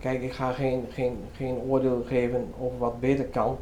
[0.00, 3.56] kijk, ik ga geen, geen, geen oordeel geven over wat beter kan.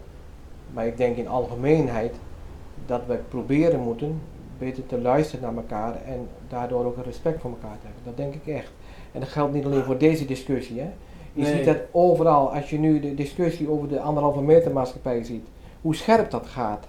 [0.72, 2.14] Maar ik denk in algemeenheid
[2.86, 4.20] dat we proberen moeten
[4.60, 8.02] beter te luisteren naar elkaar en daardoor ook respect voor elkaar te hebben.
[8.04, 8.70] Dat denk ik echt.
[9.12, 10.80] En dat geldt niet alleen voor deze discussie.
[10.80, 10.90] Hè.
[11.32, 11.56] Je Nee.
[11.56, 15.46] ziet dat overal, als je nu de discussie over de anderhalve meter maatschappij ziet,
[15.80, 16.86] hoe scherp dat gaat.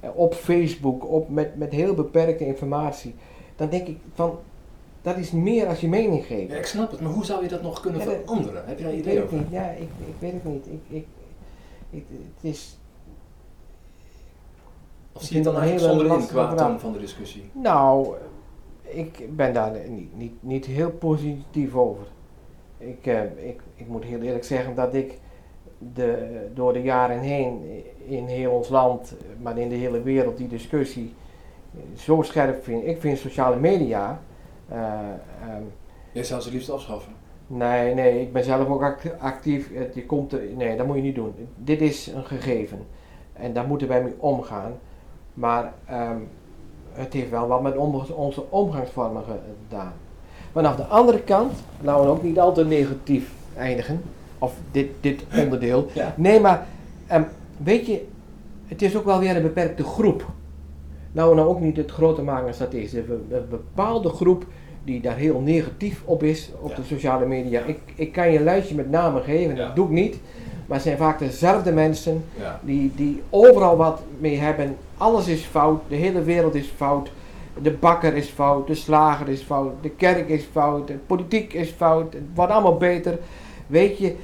[0.00, 3.14] Eh, op Facebook, op, met, met heel beperkte informatie.
[3.56, 4.38] Dan denk ik van,
[5.02, 6.50] dat is meer als je mening geeft.
[6.50, 8.62] Ja, ik snap het, maar hoe zou je dat nog kunnen Ja, dat- veranderen?
[8.66, 9.36] Heb je daar idee over?
[9.36, 9.46] niet.
[9.50, 10.66] Ja, ik, ik weet het niet.
[10.66, 11.04] Ik,
[11.90, 12.04] ik,
[12.40, 12.78] het is,
[15.12, 17.50] Of zie je het dan eigenlijk een zonder in qua toon van de discussie?
[17.52, 18.14] nou,
[18.82, 22.04] ik ben daar niet, niet, niet heel positief over.
[22.78, 25.18] Ik, eh, ik, ik moet heel eerlijk zeggen dat ik
[25.94, 27.60] de, door de jaren heen
[28.06, 31.14] in heel ons land, maar in de hele wereld, die discussie
[31.96, 32.86] zo scherp vind.
[32.86, 34.20] Ik vind sociale media.
[34.68, 35.62] ehm,
[36.12, 37.12] Jij zou ze liefst afschaffen.
[37.46, 39.70] Nee, nee, ik ben zelf ook act- actief.
[39.74, 41.34] Het- Je komt er, nee, dat moet je niet doen.
[41.56, 42.78] Dit is een gegeven.
[43.32, 44.72] En daar moeten wij mee omgaan.
[45.34, 46.16] Maar ehm,
[46.92, 47.76] het heeft wel wat met
[48.14, 49.92] onze omgangsvormen gedaan.
[50.52, 54.00] Vanaf de andere kant, nou ook niet al te negatief eindigen.
[54.38, 55.86] Of dit, dit onderdeel.
[55.94, 56.14] Ja.
[56.16, 56.66] Nee, maar
[57.06, 57.22] ehm,
[57.56, 58.06] weet je,
[58.66, 60.26] het is ook wel weer een beperkte groep.
[61.12, 62.92] Nou, nou ook niet het grote maken is.
[62.92, 64.44] Een, een bepaalde groep
[64.84, 66.76] die daar heel negatief op is op Ja.
[66.76, 67.60] de sociale media.
[67.60, 69.66] Ik, ik kan je een lijstje met namen geven, Ja.
[69.66, 70.18] dat doe ik niet.
[70.72, 72.60] Maar het zijn vaak dezelfde mensen Ja.
[72.62, 74.76] die, die overal wat mee hebben.
[74.96, 77.10] Alles is fout, de hele wereld is fout.
[77.62, 81.70] De bakker is fout, de slager is fout, de kerk is fout, de politiek is
[81.70, 82.12] fout.
[82.12, 83.18] Het wordt allemaal beter.
[83.66, 84.14] Weet je,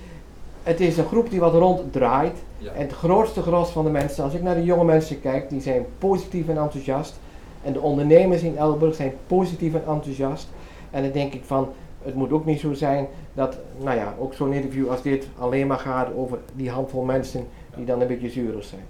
[0.62, 2.36] het is een groep die wat ronddraait.
[2.58, 2.72] Ja.
[2.72, 5.60] En het grootste gros van de mensen, als ik naar de jonge mensen kijk, die
[5.60, 7.18] zijn positief en enthousiast.
[7.62, 10.48] En de ondernemers in Elburg zijn positief en enthousiast.
[10.90, 11.68] En dan denk ik van,
[12.08, 15.66] het moet ook niet zo zijn dat, nou ja, ook zo'n interview als dit alleen
[15.66, 17.46] maar gaat over die handvol mensen
[17.76, 18.82] die dan een beetje zuurig zijn.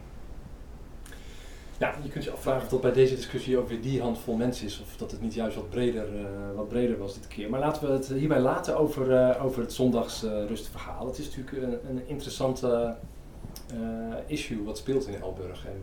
[1.78, 4.66] Ja, je kunt je afvragen of dat bij deze discussie ook weer die handvol mensen
[4.66, 7.50] is, of dat het niet juist wat breder, eh, wat breder was dit keer.
[7.50, 11.06] Maar laten we het hierbij laten over, eh, over het zondags eh, rustverhaal.
[11.06, 12.94] Het is natuurlijk een, een interessante
[14.26, 15.82] issue wat speelt in Elburg en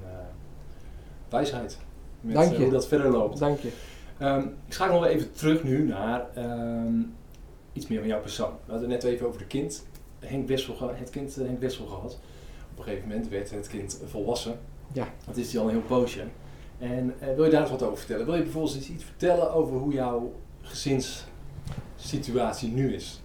[1.29, 1.77] wijsheid.
[2.21, 2.61] Met Dank je.
[2.61, 3.39] hoe dat verder loopt.
[3.39, 3.71] Dank je.
[4.17, 7.01] Ehm, ik schakel nog wel even terug nu naar ehm,
[7.76, 8.51] iets meer van jouw persoon.
[8.65, 9.86] We hadden het net even over de kind,
[10.19, 12.19] Henk Wessel, het kind eh, Henk Wessel gehad.
[12.71, 14.59] Op een gegeven moment werd het kind volwassen.
[14.91, 15.07] Ja.
[15.26, 16.23] Dat is hij al een heel poosje.
[16.78, 18.26] En eh, wil je daar eens wat over vertellen?
[18.26, 23.21] Wil je bijvoorbeeld eens iets vertellen over hoe jouw gezinssituatie nu is?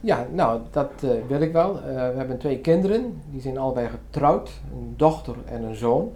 [0.00, 1.82] Ja, nou, dat eh, wil ik wel.
[1.82, 6.12] We hebben twee kinderen, die zijn allebei getrouwd, een dochter en een zoon.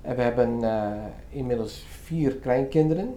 [0.00, 0.60] En we hebben
[1.28, 3.14] inmiddels vier kleinkinderen.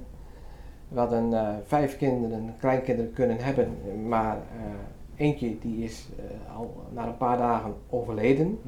[0.94, 3.78] We hadden eh, vijf kinderen, kleinkinderen kunnen hebben,
[4.08, 8.60] maar eh, eentje die is eh, al na een paar dagen overleden.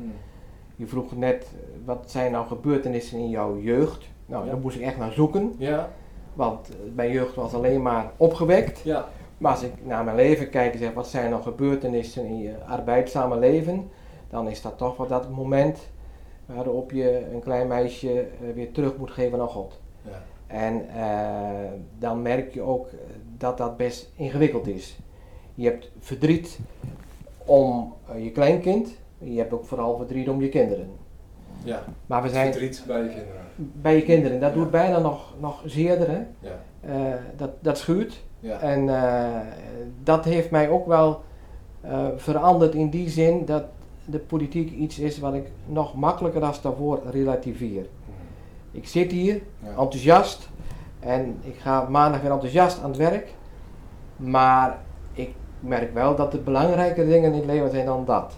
[0.75, 1.51] Je vroeg net,
[1.85, 4.05] wat zijn nou gebeurtenissen in jouw jeugd?
[4.25, 4.51] Nou, Ja.
[4.51, 5.89] daar moest ik echt naar zoeken, Ja,
[6.33, 8.79] want mijn jeugd was alleen maar opgewekt.
[8.79, 9.05] ja,
[9.37, 12.53] Maar als ik naar mijn leven kijk en zeg wat zijn nou gebeurtenissen in je
[12.67, 13.89] arbeidzame leven,
[14.29, 15.89] dan is dat toch wel dat moment
[16.45, 19.79] waarop je een klein meisje weer terug moet geven aan God.
[20.01, 20.23] ja.
[20.55, 22.89] En eh, dan merk je ook
[23.37, 24.97] dat dat best ingewikkeld is.
[25.55, 26.59] Je hebt verdriet
[27.45, 30.89] om eh, je kleinkind, je hebt ook vooral verdriet om je kinderen.
[31.63, 31.83] ja.
[32.05, 33.41] Maar we zijn Verdriet bij je kinderen.
[33.55, 34.55] bij je kinderen, dat Ja.
[34.55, 36.09] doet bijna nog, nog zeerder.
[36.09, 36.21] Hè?
[36.39, 38.23] Ja, Eh, dat, dat schuurt.
[38.39, 38.59] ja.
[38.59, 38.89] En
[40.03, 41.21] dat heeft mij ook wel
[42.15, 43.63] veranderd in die zin dat
[44.05, 47.85] de politiek iets is wat ik nog makkelijker dan daarvoor relativeer.
[48.75, 49.69] Ik zit hier Ja.
[49.69, 50.49] enthousiast
[50.99, 53.33] en ik ga maandag weer enthousiast aan het werk.
[54.15, 54.77] Maar
[55.13, 58.33] ik merk wel dat er belangrijke dingen in het leven zijn dan dat.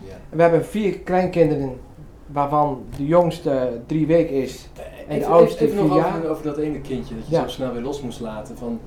[0.00, 0.14] Ja.
[0.28, 1.80] We hebben vier kleinkinderen
[2.26, 4.68] waarvan de jongste drie weken is.
[5.08, 6.30] En de Even, oudste even nog vier over, jaar.
[6.30, 7.42] over dat ene kindje dat je Ja.
[7.42, 8.56] zo snel weer los moest laten.
[8.56, 8.80] Van,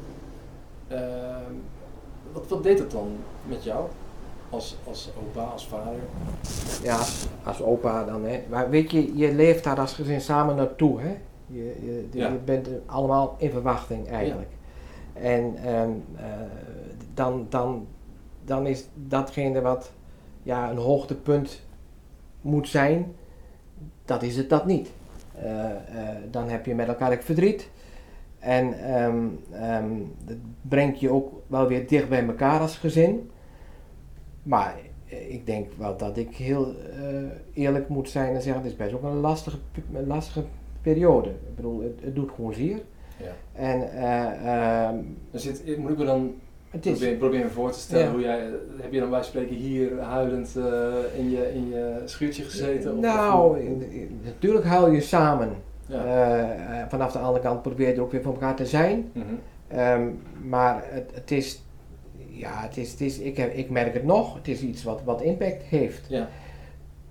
[0.88, 1.54] ehm,
[2.32, 3.08] wat, wat deed het dan
[3.48, 3.86] met jou?
[4.50, 6.00] Als, als opa, als vader?
[6.84, 7.00] Ja,
[7.44, 8.26] als, opa dan.
[8.26, 8.44] Hè.
[8.50, 11.00] Maar weet je, je leeft daar als gezin samen naartoe.
[11.02, 11.18] Hè?
[11.48, 12.28] Je, je, Ja.
[12.28, 14.52] je bent allemaal in verwachting eigenlijk.
[15.14, 16.26] En ehm, eh,
[17.14, 17.88] dan, dan,
[18.46, 19.92] dan is datgene wat
[20.44, 21.62] ja, een hoogtepunt
[22.42, 23.16] moet zijn,
[24.06, 24.92] dat is het dat niet.
[25.36, 27.70] Eh, eh, dan heb je met elkaar ook verdriet.
[28.40, 29.92] En ehm, ehm,
[30.26, 33.32] dat brengt je ook wel weer dicht bij elkaar als gezin.
[34.48, 34.76] Maar
[35.10, 38.78] eh, ik denk wel dat ik heel eh, eerlijk moet zijn en zeggen, het is
[38.78, 39.58] best ook een lastige,
[39.94, 40.44] een lastige
[40.82, 41.30] periode.
[41.30, 42.80] Ik bedoel, het, het doet gewoon zeer.
[43.18, 43.62] Ja.
[43.62, 44.96] En eh, ehm,
[45.32, 46.34] zit, moet ik me dan
[46.70, 48.12] me voor te stellen Ja.
[48.12, 48.50] hoe jij,
[48.82, 50.56] heb je dan bij spreken hier huilend
[51.18, 52.96] in, je, in je schuurtje gezeten?
[52.96, 53.62] Of- nou,
[54.24, 55.50] natuurlijk huil je samen.
[55.86, 56.86] ja.
[56.90, 59.12] Vanaf de andere kant probeer je er ook weer voor elkaar te zijn.
[59.14, 59.26] Mhm.
[59.68, 60.10] Ehm,
[60.44, 61.62] maar het, het is,
[62.40, 65.02] ja, het is, het is ik, heb, ik merk het nog, het is iets wat,
[65.04, 66.06] wat impact heeft.
[66.10, 66.28] ja.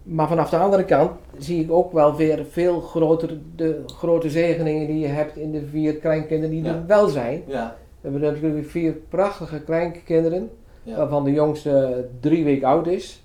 [0.03, 4.87] Maar vanaf de andere kant zie ik ook wel weer veel groter de grote zegeningen
[4.87, 6.75] die je hebt in de vier kleinkinderen die Ja.
[6.75, 7.43] er wel zijn.
[7.47, 7.77] Ja.
[8.01, 10.51] We hebben natuurlijk vier prachtige kleinkinderen,
[10.83, 10.97] Ja.
[10.97, 13.25] waarvan de jongste drie weken oud is.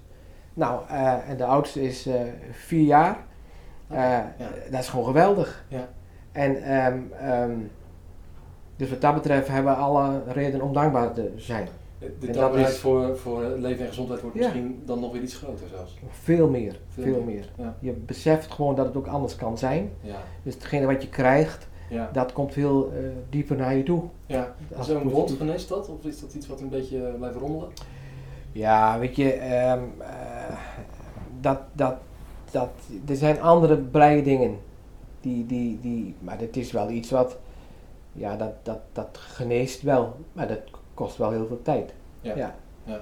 [0.54, 2.14] Nou, eh, en de oudste is eh,
[2.52, 3.18] vier jaar.
[3.88, 4.20] Eh.
[4.72, 5.66] Dat is gewoon geweldig.
[5.68, 5.90] Ja.
[6.32, 7.52] En ehm, ehm,
[8.76, 11.68] dus wat dat betreft hebben we alle reden om dankbaar te zijn.
[12.20, 14.42] De dat is- voor, voor leven en gezondheid wordt Ja.
[14.44, 15.98] misschien dan nog weer iets groter zelfs.
[16.10, 17.50] Veel meer, Veel veel, meer, meer.
[17.58, 17.76] ja.
[17.80, 19.92] Je beseft gewoon dat het ook anders kan zijn.
[20.02, 20.16] Ja.
[20.44, 21.68] Dus hetgene wat je krijgt,
[22.14, 23.00] dat komt veel eh,
[23.30, 24.04] dieper naar je toe.
[24.26, 24.56] ja.
[24.78, 25.18] Als Zo'n positief.
[25.18, 25.90] wond geneest dat?
[25.90, 27.70] Of is dat iets wat een beetje eh, blijft rommelen?
[28.52, 30.56] Ja, weet je, ehm, eh,
[31.42, 31.96] dat, dat,
[32.52, 32.70] dat,
[33.08, 34.58] er zijn andere blije dingen.
[35.22, 37.38] Die, die, die, maar het is wel iets wat,
[38.14, 40.16] ja, dat, dat, dat geneest wel.
[40.34, 40.60] Maar dat
[41.02, 41.94] kost wel heel veel tijd.
[42.22, 42.36] Ja.
[42.36, 42.56] Ja.
[42.84, 43.00] Ja.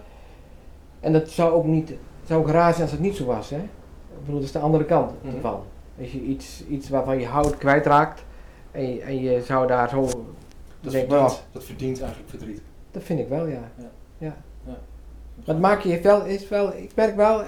[0.99, 1.93] En dat zou ook niet,
[2.25, 3.49] zou ook raar zijn als het niet zo was.
[3.49, 3.57] Hè?
[3.57, 5.35] Ik bedoel, dat is de andere kant Mhm.
[5.35, 5.61] ervan.
[5.99, 8.23] Als je iets, iets waarvan je hout kwijtraakt
[8.71, 10.01] en je, en je zou daar zo,
[10.81, 12.61] Dat denk verdient, dat verdient eigenlijk verdriet.
[12.91, 13.61] dat vind ik wel, ja.
[14.17, 14.35] Ja.
[15.45, 15.53] ja.
[15.53, 17.47] Maakt je wel, is wel, ik merk wel, eh,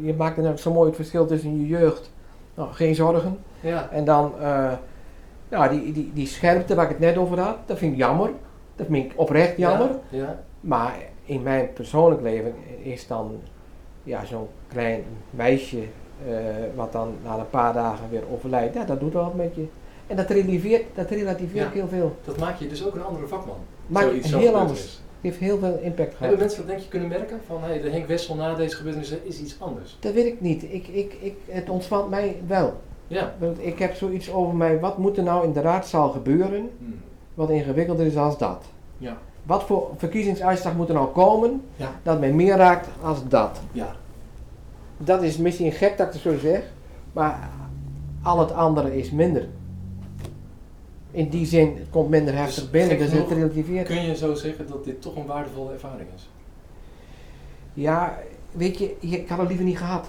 [0.00, 2.10] je maakt er zo mooi het verschil tussen je jeugd,
[2.54, 3.88] nou, geen zorgen, Ja.
[3.90, 4.32] en dan,
[5.48, 8.30] nou, die, die, die scherpte waar ik het net over had, dat vind ik jammer.
[8.76, 9.90] Dat vind ik oprecht jammer.
[10.08, 10.18] Ja.
[10.18, 10.42] ja.
[10.60, 10.94] Maar
[11.24, 13.40] in mijn persoonlijk leven is dan
[14.02, 15.78] ja, zo'n klein meisje
[16.28, 16.34] eh,
[16.74, 19.66] wat dan na een paar dagen weer overlijdt, ja, dat doet wel wat met je.
[20.06, 21.72] En dat relativeert, dat relativeert Ja.
[21.72, 22.16] heel veel.
[22.24, 23.56] Dat maakt je dus ook een andere vakman.
[23.86, 25.00] Maar heel anders.
[25.20, 26.38] heeft heel veel impact Hebben gehad.
[26.38, 27.40] mensen dat denk je kunnen merken?
[27.46, 29.96] Van hey, de Henk Wessel na deze gebeurtenis is iets anders.
[30.00, 30.62] Dat weet ik niet.
[30.62, 32.80] Ik, ik, ik, het ontspant mij wel.
[33.06, 33.34] Ja.
[33.38, 37.00] Want ik heb zoiets over mij, wat moet er nou in de raadzaal gebeuren Hmm.
[37.34, 38.64] Wat ingewikkelder is als dat?
[38.98, 39.16] Ja.
[39.42, 41.90] Wat voor verkiezingsuitslag moet er nou komen Ja.
[42.02, 43.60] dat mij meer raakt als dat?
[43.72, 43.94] Ja.
[44.98, 46.62] Dat is misschien gek dat ik het zo zeg,
[47.12, 47.50] maar
[48.22, 49.48] al het andere is minder.
[51.10, 53.86] In die zin, het komt minder heftig Dus binnen, gek dus het relativeert.
[53.86, 56.30] Kun je zo zeggen dat dit toch een waardevolle ervaring is?
[57.74, 58.18] Ja,
[58.52, 60.06] weet je, ik had het liever niet gehad.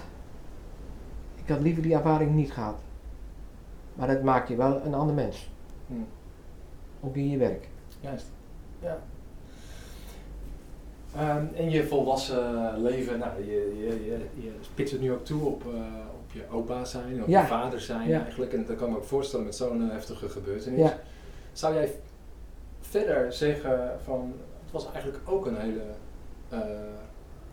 [1.44, 2.74] Ik had liever die ervaring niet gehad.
[3.94, 5.50] Maar dat maakt je wel een ander mens.
[7.04, 7.68] Ook in je werk.
[8.00, 8.26] Juist.
[8.82, 8.98] Ja.
[11.54, 15.62] En je volwassen leven, nou, je, je, je, je spitst het nu ook toe op,
[15.66, 15.80] eh,
[16.20, 17.40] op je opa zijn, op Ja.
[17.40, 18.22] je vader zijn Ja.
[18.22, 18.52] eigenlijk.
[18.52, 20.78] En dat kan ik me ook voorstellen met zo'n eh, heftige gebeurtenis.
[20.80, 20.98] Ja.
[21.52, 21.92] Zou jij
[22.80, 24.32] verder zeggen van,
[24.62, 25.82] het was eigenlijk ook een hele
[26.48, 26.58] eh,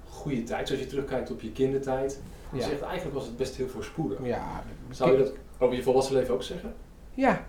[0.09, 2.21] goede tijd, zoals je terugkijkt op je kindertijd.
[2.53, 4.19] Je zegt eigenlijk was het best heel voorspoedig.
[4.23, 6.73] Ja, Zou je dat over je volwassen leven ook zeggen?
[7.13, 7.45] Ja.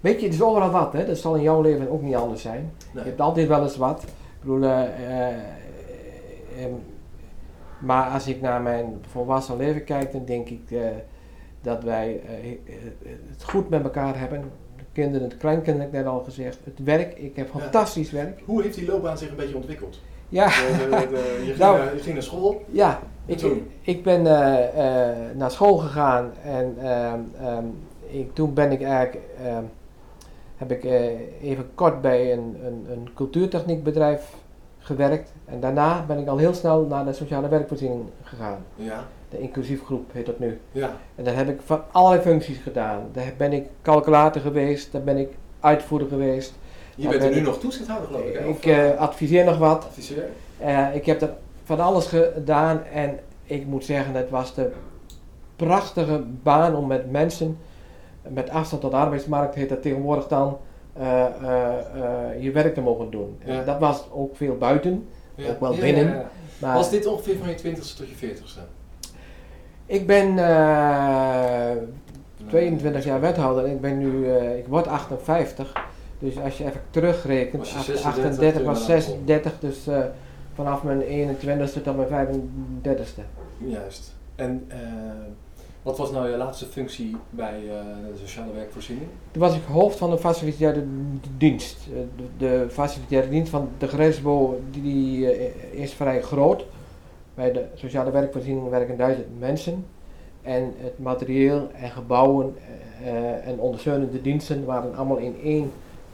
[0.00, 1.06] Weet je, het is overal wat, hè.
[1.06, 2.72] Dat zal in jouw leven ook niet anders zijn.
[2.92, 3.02] Nee.
[3.04, 4.02] Je hebt altijd wel eens wat.
[4.02, 4.08] Ik
[4.40, 5.34] bedoel, eh, eh,
[6.58, 6.72] ehm,
[7.78, 10.78] maar als ik naar mijn volwassen leven kijk, dan denk ik eh,
[11.62, 12.20] dat wij
[13.30, 14.40] het goed met elkaar hebben.
[14.76, 16.58] De kinderen, de kleinkinderen heb ik net al gezegd.
[16.64, 17.60] Het werk, ik heb Ja.
[17.60, 18.40] fantastisch werk.
[18.44, 20.00] Hoe heeft die loopbaan zich een beetje ontwikkeld?
[20.28, 21.78] Ja, De- de- de- je, ging, Nou.
[21.78, 22.62] naar, je ging naar school.
[22.70, 23.00] ja.
[23.26, 23.70] Ik, toen?
[23.80, 24.22] ik ben
[25.36, 27.64] naar school gegaan en ehm, ehm,
[28.10, 29.24] ik, toen ben ik eigenlijk,
[30.58, 31.02] heb ik eh,
[31.42, 34.34] even kort bij een, een, een cultuurtechniekbedrijf
[34.78, 35.32] gewerkt.
[35.44, 38.58] En daarna ben ik al heel snel naar de sociale werkvoorziening gegaan.
[38.74, 39.04] Ja.
[39.28, 40.60] De inclusief groep heet dat nu.
[40.72, 40.90] Ja.
[41.14, 43.02] En daar heb ik van allerlei functies gedaan.
[43.12, 45.28] Daar ben ik calculator geweest, daar ben ik
[45.60, 46.52] uitvoerder geweest.
[46.94, 48.44] Je bent er nu ik- nog toezichthouder geloof ik, hè?
[48.44, 49.84] Ik Of, eh, adviseer nog wat.
[49.84, 50.24] adviseur?
[50.58, 51.30] Eh, ik heb er
[51.64, 54.70] van alles gedaan en ik moet zeggen, het was de
[55.56, 57.58] prachtige baan om met mensen
[58.30, 60.58] met afstand tot de arbeidsmarkt, heet dat tegenwoordig dan,
[60.92, 61.24] eh,
[62.40, 63.38] je werk te mogen doen.
[63.44, 63.58] Ja.
[63.58, 65.08] En dat was ook veel buiten,
[65.50, 66.24] ook wel binnen.
[66.58, 68.60] Maar Was dit ongeveer van je 20ste tot je 40ste?
[69.86, 71.70] ik ben eh,
[72.46, 75.72] 22 jaar wethouder en ik ben nu, eh, ik word 58.
[76.18, 79.52] Dus als je even terugrekent, Was je acht- 36 38 toen was je eraan 36,
[79.60, 79.98] dus eh,
[80.54, 83.20] vanaf mijn 21ste tot mijn 35ste.
[83.58, 84.14] Juist.
[84.36, 84.78] En eh,
[85.82, 87.80] wat was nou je laatste functie bij eh,
[88.12, 89.08] de sociale werkvoorziening?
[89.30, 90.84] Toen was ik hoofd van de facilitaire
[91.36, 91.86] dienst.
[91.86, 96.64] Eh, De, de facilitaire dienst van de grensbo die, die eh, is vrij groot.
[97.34, 99.86] Bij de sociale werkvoorziening werken duizend mensen.
[100.42, 102.56] En het materieel en gebouwen
[103.44, 105.70] en ondersteunende diensten waren allemaal in één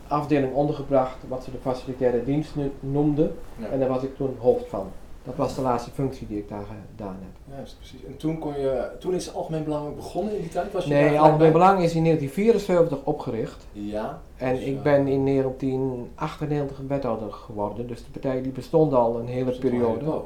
[0.09, 3.35] afdeling ondergebracht, wat ze de facilitaire dienst noemden.
[3.57, 3.67] Ja.
[3.67, 4.87] En daar was ik toen hoofd van.
[5.25, 7.34] Dat was de laatste functie die ik daar gedaan heb.
[7.57, 8.05] Juist, precies.
[8.05, 10.73] En toen, kon je, toen is Algemeen Belang ook begonnen in die tijd?
[10.73, 11.53] Was je Nee, Algemeen?
[11.53, 13.67] Belang is in 1974 opgericht.
[13.73, 14.21] Ja.
[14.37, 19.27] En Dus, ik ben in 1998 wethouder geworden, dus de partij die bestond al een
[19.27, 20.05] hele periode.
[20.05, 20.23] Ja.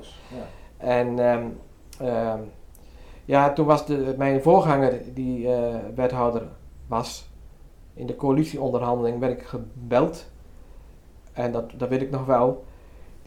[0.77, 1.47] En ehm,
[1.99, 2.41] ehm,
[3.25, 6.43] ja, toen was de, mijn voorganger die eh, wethouder
[6.87, 7.29] was,
[7.95, 10.27] in de coalitieonderhandeling werd ik gebeld.
[11.33, 12.65] En dat, dat weet ik nog wel.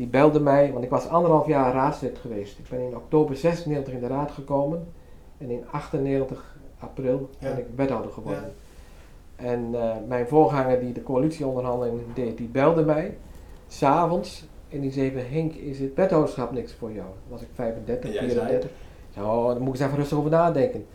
[0.02, 2.60] Die belde mij, want ik was anderhalf jaar raadslid geweest.
[2.60, 4.88] Ik ben in oktober 96 in de raad gekomen.
[5.38, 8.54] En in 98 april ben ik wethouder geworden.
[9.36, 13.18] En eh, mijn voorganger die de coalitieonderhandeling deed, die belde mij.
[13.68, 14.46] S'avonds.
[14.70, 17.08] En die zei, Henk, is het wethouderschap niks voor jou?
[17.08, 18.32] Dan was ik 35, En jij zei?
[18.32, 18.70] 34.
[18.70, 18.76] Ik
[19.14, 20.86] zei, oh, daar moet ik eens even rustig over nadenken.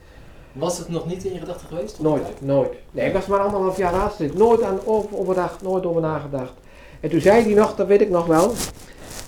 [0.52, 2.00] Was het nog niet in je gedachten geweest?
[2.00, 2.72] Nooit, nooit.
[2.90, 4.34] Nee, ik was maar anderhalf jaar raadslid.
[4.34, 6.52] Nooit aan over, overdacht, nooit over nagedacht.
[7.00, 8.52] En toen zei hij nog, dat weet ik nog wel.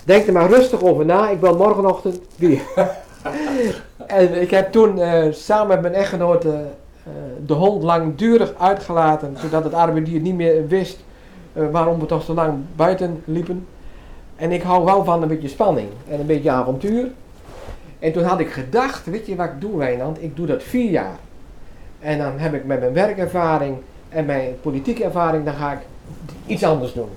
[0.03, 2.61] Denk er maar rustig over na, ik bel morgenochtend weer.
[4.07, 7.11] en ik heb toen eh, samen met mijn echtgenote eh,
[7.45, 10.99] de hond langdurig uitgelaten, zodat het arme dier niet meer wist
[11.53, 13.67] eh, waarom we toch zo lang buiten liepen.
[14.35, 17.07] En ik hou wel van een beetje spanning en een beetje avontuur.
[17.99, 20.23] En toen had ik gedacht, weet je wat ik doe Wijnand?
[20.23, 21.17] Ik doe dat vier jaar.
[21.99, 23.77] En dan heb ik met mijn werkervaring
[24.09, 25.79] en mijn politieke ervaring, dan ga ik
[26.45, 27.09] iets anders doen.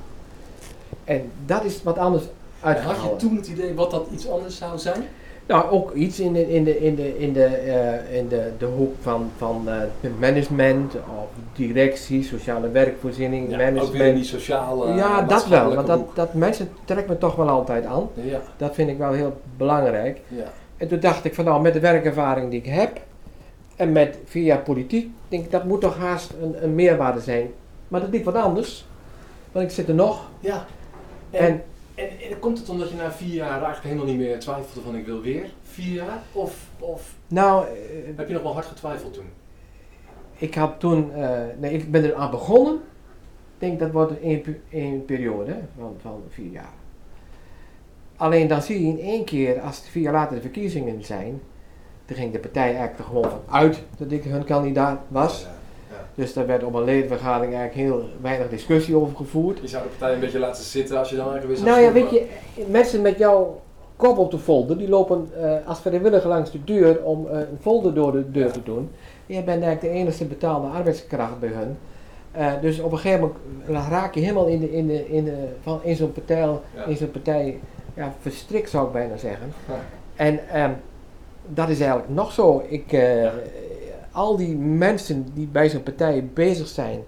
[1.04, 2.24] En dat is wat anders
[2.62, 5.02] Had je toen het idee wat dat iets anders zou zijn?
[5.46, 8.64] Nou, ook iets in de, in de, in de, in de, eh, in de, de
[8.66, 14.14] hoek van, van eh, management of directie, sociale werkvoorziening, ook weer in management.
[14.14, 15.74] die sociale ja, dat wel.
[15.74, 18.08] Want dat, dat mensen trekt me toch wel altijd aan.
[18.14, 20.20] Ja, Dat vind ik wel heel belangrijk.
[20.28, 20.52] ja.
[20.76, 23.00] En toen dacht ik van nou, met de werkervaring die ik heb
[23.76, 27.50] en met jaar politiek, denk ik dat moet toch haast een, een meerwaarde zijn.
[27.88, 28.86] Maar dat liep wat anders.
[29.52, 30.28] Want ik zit er nog.
[30.40, 30.66] ja.
[31.30, 31.62] En, En
[31.94, 34.96] en, en komt het omdat je na vier jaar eigenlijk helemaal niet meer twijfelde van
[34.96, 36.22] ik wil weer vier jaar?
[36.32, 37.72] Of, of nou, eh,
[38.16, 39.26] heb je nog wel hard getwijfeld toen?
[40.42, 42.74] ik had toen, eh, nee, ik ben er aan begonnen.
[42.74, 44.12] Ik denk dat wordt
[44.70, 46.72] een periode van, van vier jaar.
[48.16, 51.40] Alleen dan zie je in één keer, als het vier jaar later de verkiezingen zijn,
[52.04, 55.42] toen ging de partij eigenlijk er gewoon van uit dat ik hun kandidaat was.
[55.42, 55.54] Ja, ja.
[56.14, 59.58] Dus daar werd op een ledenvergadering eigenlijk heel weinig discussie over gevoerd.
[59.60, 61.92] Je zou de partij een beetje laten zitten als je dan eigenlijk weer Nou ja,
[61.92, 62.26] weet je,
[62.68, 63.60] mensen met jouw
[63.96, 67.58] kop op de folder, die lopen eh, als vrijwilliger langs de deur om eh, een
[67.60, 68.90] folder door de deur te doen.
[69.26, 71.76] Je bent eigenlijk de enige betaalde arbeidskracht bij hun.
[72.32, 73.30] Eh, dus op een gegeven
[73.66, 76.84] moment raak je helemaal in, de, in, de, in, de, van, in zo'n partij, Ja.
[76.86, 77.58] in zo'n partij
[77.94, 79.52] ja, verstrikt zou ik bijna zeggen.
[79.68, 79.74] Ja.
[80.16, 80.70] En ehm,
[81.46, 82.64] dat is eigenlijk nog zo.
[82.68, 83.32] Ik, Ja.
[84.12, 87.00] Al die mensen die bij zo'n partij bezig zijn.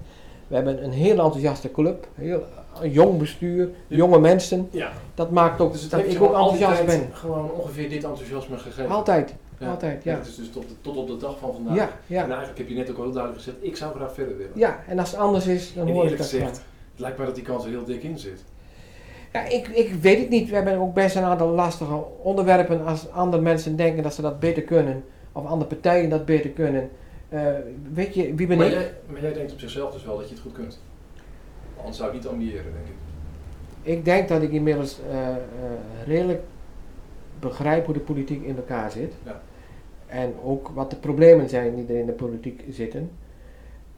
[0.48, 2.42] We hebben een heel enthousiaste club, heel,
[2.80, 3.96] een jong bestuur, Ja.
[3.96, 4.68] jonge mensen.
[4.70, 7.08] Ja, Dat maakt ook dus dat ik ook enthousiast ben.
[7.12, 8.88] gewoon ongeveer dit enthousiasme gegeven.
[8.90, 9.70] Altijd, Ja.
[9.70, 10.18] altijd, ja.
[10.18, 11.76] Is dus tot, tot op de dag van vandaag.
[11.76, 12.20] Ja, En ja.
[12.26, 14.52] eigenlijk heb je net ook wel duidelijk gezegd, ik zou graag verder willen.
[14.54, 16.56] Ja, en als het anders is, dan en hoor ik eerlijk dat gezegd,
[16.90, 18.44] het lijkt mij dat die kans er heel dik in zit.
[19.32, 20.48] Ja, ik, ik weet het niet.
[20.48, 24.40] We hebben ook best een aantal lastige onderwerpen als andere mensen denken dat ze dat
[24.40, 25.04] beter kunnen.
[25.36, 26.90] Of andere partijen dat beter kunnen.
[27.28, 27.42] Eh,
[27.92, 28.72] weet je, wie ben maar, ik?
[28.72, 30.80] jij, maar jij denkt op zichzelf dus wel dat je het goed kunt.
[31.76, 32.94] Anders zou ik niet ambiëren, denk ik.
[33.82, 35.36] Ik denk dat ik inmiddels eh, eh,
[36.06, 36.42] redelijk
[37.40, 39.12] begrijp hoe de politiek in elkaar zit.
[39.24, 39.40] Ja.
[40.06, 43.10] En ook wat de problemen zijn die er in de politiek zitten.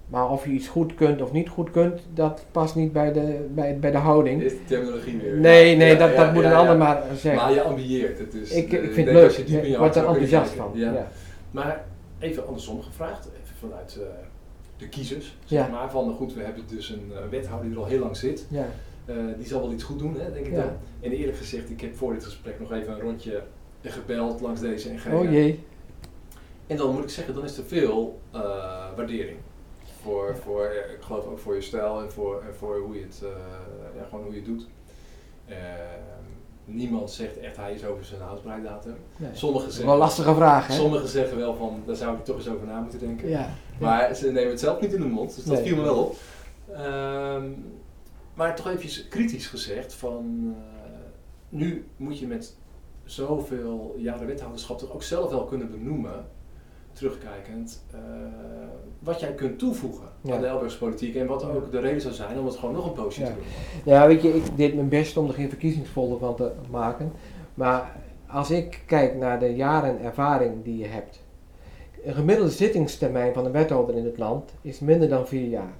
[0.06, 3.46] Maar of je iets goed kunt of niet goed kunt, dat past niet bij de,
[3.54, 4.42] bij, bij de houding.
[4.42, 5.36] Is de terminologie weer.
[5.36, 7.42] Nee, nee, Ja, dat, ja, dat moet een ander maar zeggen.
[7.42, 8.50] Maar je ambieert het dus.
[8.50, 9.36] ik, ik vind het leuk.
[9.36, 10.70] Ik word er enthousiast van.
[10.74, 11.08] Ja.
[11.56, 11.84] Maar
[12.18, 14.06] even andersom gevraagd, even vanuit eh,
[14.76, 15.36] de kiezers.
[15.44, 15.68] Zeg Ja.
[15.72, 18.16] maar van, nou goed, we hebben dus een eh, wethouder die er al heel lang
[18.16, 18.46] zit.
[18.50, 18.66] Ja.
[19.04, 20.60] Eh, die zal wel iets goed doen, hè, denk ik Ja.
[20.62, 20.70] dan.
[21.00, 23.42] En eerlijk gezegd, ik heb voor dit gesprek nog even een rondje
[23.82, 25.16] gebeld langs deze en gene.
[25.16, 25.64] Oh jee.
[26.66, 28.20] En dan moet ik zeggen, dan is er veel
[28.96, 29.38] waardering.
[30.02, 30.64] Voor, voor,
[30.96, 33.22] ik geloof ook voor je stijl en voor, en voor hoe je het,
[33.96, 34.66] ja, gewoon hoe je het doet.
[36.68, 38.94] Niemand zegt echt hij is over zijn houdbaarheidsdatum.
[39.16, 39.30] Nee.
[39.32, 40.74] Sommigen zeggen, wel lastige vraag, hè?
[40.74, 43.28] sommigen zeggen wel van, daar zou ik toch eens over na moeten denken.
[43.28, 43.48] Ja.
[43.80, 45.64] Maar ze nemen het zelf niet in de mond, dus dat Nee.
[45.66, 46.16] viel me wel op.
[46.74, 47.44] Ehm,
[48.34, 50.90] maar toch even kritisch gezegd van, eh,
[51.48, 52.56] nu moet je met
[53.04, 56.26] zoveel jaren wethouderschap toch ook zelf wel kunnen benoemen,
[56.96, 58.00] terugkijkend, eh,
[58.98, 60.34] wat jij kunt toevoegen Ja.
[60.34, 62.86] aan de Elburgse politiek en wat ook de reden zou zijn om het gewoon nog
[62.86, 63.26] een poosje Ja.
[63.26, 63.44] te doen.
[63.92, 67.12] Ja, weet je, ik deed mijn best om er geen verkiezingsfolder van te maken.
[67.54, 71.24] Maar als ik kijk naar de jaren ervaring die je hebt.
[72.04, 75.72] Een gemiddelde zittingstermijn van een wethouder in het land is minder dan vier jaar.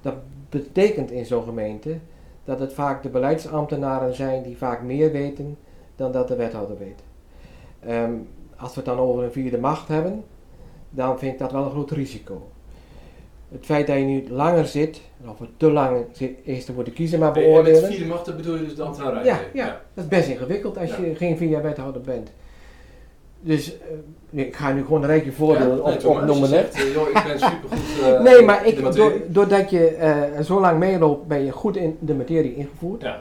[0.00, 0.14] Dat
[0.48, 1.98] betekent in zo'n gemeente
[2.44, 5.56] dat het vaak de beleidsambtenaren zijn die vaak meer weten
[5.96, 7.02] dan dat de wethouder weet.
[7.80, 8.12] Ehm,
[8.58, 10.24] als we het dan over een vierde macht hebben,
[10.90, 12.48] dan vind ik dat wel een groot risico.
[13.52, 16.92] Het feit dat je nu langer zit, of het te lang zit, is te worden
[16.92, 17.90] kiezen maar En met beoordelen.
[17.90, 19.24] vierde macht dat bedoel je dus de ambtenarij?
[19.24, 21.04] Ja, ja, dat is best ingewikkeld als Ja.
[21.04, 22.30] je geen vier jaar wethouder bent.
[23.40, 23.86] Dus eh,
[24.30, 26.40] nee, ik ga nu gewoon een rijtje voordelen op, opnoemen.
[26.40, 26.46] hè.
[26.48, 28.82] Zegt, eh, ik ben supergoed uh, nee, maar ik,
[29.34, 33.02] doordat je zo lang meeloopt, ben je goed in de materie ingevoerd.
[33.02, 33.20] Ja.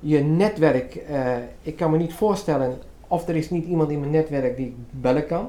[0.00, 1.00] Je netwerk,
[1.62, 2.78] ik kan me niet voorstellen
[3.14, 5.48] of er is niet iemand in mijn netwerk die ik bellen kan.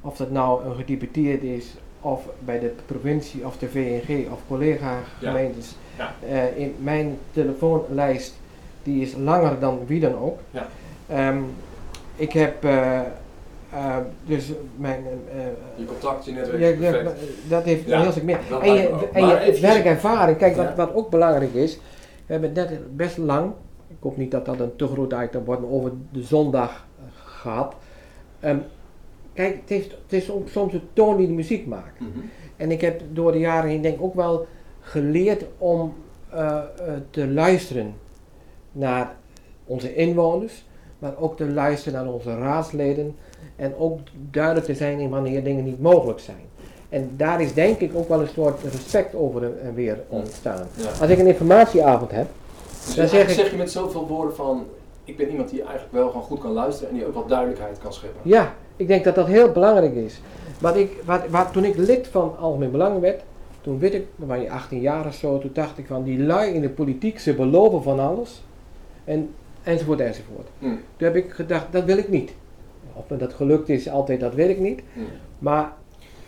[0.00, 4.98] Of dat nou een gedeputeerd is, of bij de provincie, of de VNG, of collega
[5.20, 5.28] Ja.
[5.30, 5.76] gemeentes.
[5.98, 6.14] Ja.
[6.28, 8.34] Eh, in mijn telefoonlijst,
[8.82, 10.38] die is langer dan wie dan ook.
[10.50, 10.66] Ja.
[11.08, 11.38] Ehm,
[12.16, 13.96] ik heb eh, eh,
[14.26, 15.04] dus mijn...
[15.30, 15.36] eh,
[15.76, 17.12] Je contact, je netwerk, ja,
[17.48, 18.38] dat heeft Ja, een heel stuk meer.
[18.62, 20.74] En je, en eventjes- werkervaring, kijk wat, Ja.
[20.74, 21.78] wat ook belangrijk is.
[22.26, 23.52] We hebben het net best lang,
[23.88, 26.85] ik hoop niet dat dat een te groot item wordt, maar over de zondag
[27.46, 27.74] gehad.
[28.40, 28.56] Ehm,
[29.34, 32.00] kijk, het, heeft, het is soms- de toon die de muziek maakt.
[32.00, 32.08] Mhm.
[32.56, 34.46] En ik heb door de jaren heen denk ik ook wel
[34.80, 35.94] geleerd om
[36.30, 36.62] eh, eh,
[37.10, 37.94] te luisteren
[38.72, 39.14] naar
[39.64, 40.64] onze inwoners,
[40.98, 43.16] maar ook te luisteren naar onze raadsleden
[43.56, 43.98] en ook
[44.30, 46.44] duidelijk te zijn in wanneer dingen niet mogelijk zijn.
[46.88, 50.66] En daar is denk ik ook wel een soort respect over en- en weer ontstaan.
[50.76, 50.88] Ja.
[51.00, 52.26] Als ik een informatieavond heb,
[52.86, 54.66] Dus Dan zeg ik- zeg je met zoveel woorden van,
[55.06, 57.78] ik ben iemand die eigenlijk wel gewoon goed kan luisteren en die ook wat duidelijkheid
[57.78, 58.20] kan scheppen.
[58.24, 60.20] ja, ik denk dat dat heel belangrijk is.
[60.60, 63.22] Wat ik, wat, wat, toen ik lid van Algemeen Belang werd,
[63.60, 66.18] toen werd ik, dan was je 18 jaar of zo, toen dacht ik van die
[66.18, 68.42] lui in de politiek, ze beloven van alles.
[69.04, 70.48] En, enzovoort enzovoort.
[70.58, 70.66] Hm.
[70.66, 72.34] Toen heb ik gedacht, dat wil ik niet.
[72.92, 74.82] Of me dat gelukt is, altijd, dat weet ik niet.
[74.92, 75.00] Hm.
[75.38, 75.72] Maar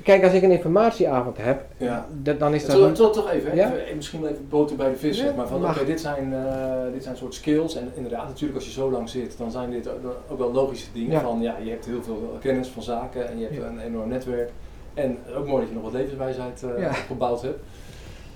[0.09, 2.07] kijk, als ik een informatieavond heb, Ja.
[2.23, 2.77] dat, dan is dat...
[2.77, 3.57] Toch, toch, toch even?
[3.57, 3.73] Ja?
[3.75, 5.47] even, misschien even boter bij de vis, Ja, zeg maar.
[5.49, 7.75] Van, oké, dit, zijn, eh, dit zijn soort skills.
[7.77, 9.89] En inderdaad, natuurlijk als je zo lang zit, dan zijn dit
[10.29, 11.11] ook, wel logische dingen.
[11.11, 11.21] Ja.
[11.21, 14.51] Van, ja, je hebt heel veel kennis van zaken en je hebt een enorm netwerk.
[14.95, 16.89] En ook mooi dat je nog wat levenswijsheid Ja.
[16.89, 17.59] opgebouwd hebt.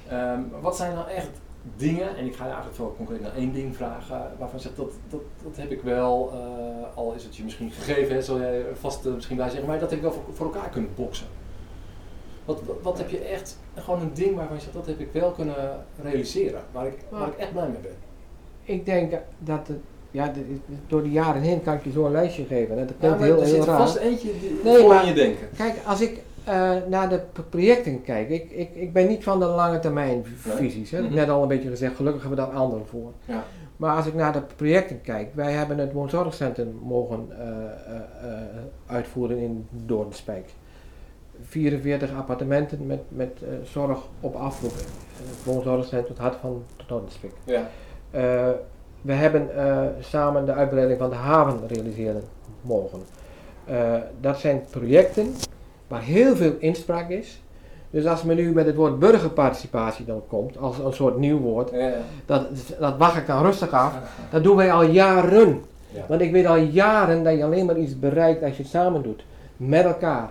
[0.08, 1.30] Ehm, wat zijn nou echt
[1.76, 4.76] dingen, en ik ga je eigenlijk wel concreet naar één ding vragen, waarvan je zegt,
[4.76, 8.38] dat, dat, dat heb ik wel, eh, al is het je misschien gegeven, hè, zal
[8.38, 11.26] jij vast misschien bij zeggen, maar dat heb ik wel voor, voor elkaar kunnen boksen.
[12.44, 15.30] Wat, wat, heb je echt, gewoon een ding waarvan je zegt, dat heb ik wel
[15.30, 15.54] kunnen
[16.02, 17.92] realiseren, waar ik, waar ik echt blij mee ben.
[18.64, 19.76] Ik denk dat het,
[20.10, 20.32] ja,
[20.86, 22.76] door de jaren heen kan ik je zo een lijstje geven.
[22.76, 23.78] Dat Ja, klinkt maar heel, er heel zit raar.
[23.78, 24.30] vast eentje
[24.64, 25.48] Nee, voor maar- je denken.
[25.56, 27.20] Kijk, als ik eh, naar de
[27.50, 30.90] projecten kijk, ik, ik, ik ben niet van de lange termijn visies.
[30.90, 31.02] Hè.
[31.02, 31.14] Mhm.
[31.14, 33.12] Net al een beetje gezegd, gelukkig hebben we daar anderen voor.
[33.24, 33.44] Ja.
[33.76, 38.40] Maar als ik naar de projecten kijk, wij hebben het woonzorgcentrum mogen eh, eh,
[38.86, 40.48] uitvoeren in Doornspijk.
[41.44, 44.72] 44 appartementen met, met eh, zorg op afroep.
[45.16, 47.32] Het woonzorgcentrum, het hart van Doornspijk.
[47.44, 47.68] Ja.
[48.10, 48.48] Eh,
[49.02, 52.22] we hebben eh, samen de uitbreiding van de haven realiseren
[52.60, 53.00] mogen.
[53.64, 55.34] Eh, dat zijn projecten
[55.88, 57.42] waar heel veel inspraak is.
[57.90, 61.70] Dus als men nu met het woord burgerparticipatie dan komt, als een soort nieuw woord,
[61.70, 61.94] Ja, ja.
[62.26, 62.46] dat,
[62.78, 63.94] dat wacht ik dan rustig af.
[64.30, 65.62] Dat doen wij al jaren.
[65.90, 66.04] Ja.
[66.08, 69.02] Want ik weet al jaren dat je alleen maar iets bereikt als je het samen
[69.02, 69.24] doet.
[69.56, 70.30] Met elkaar.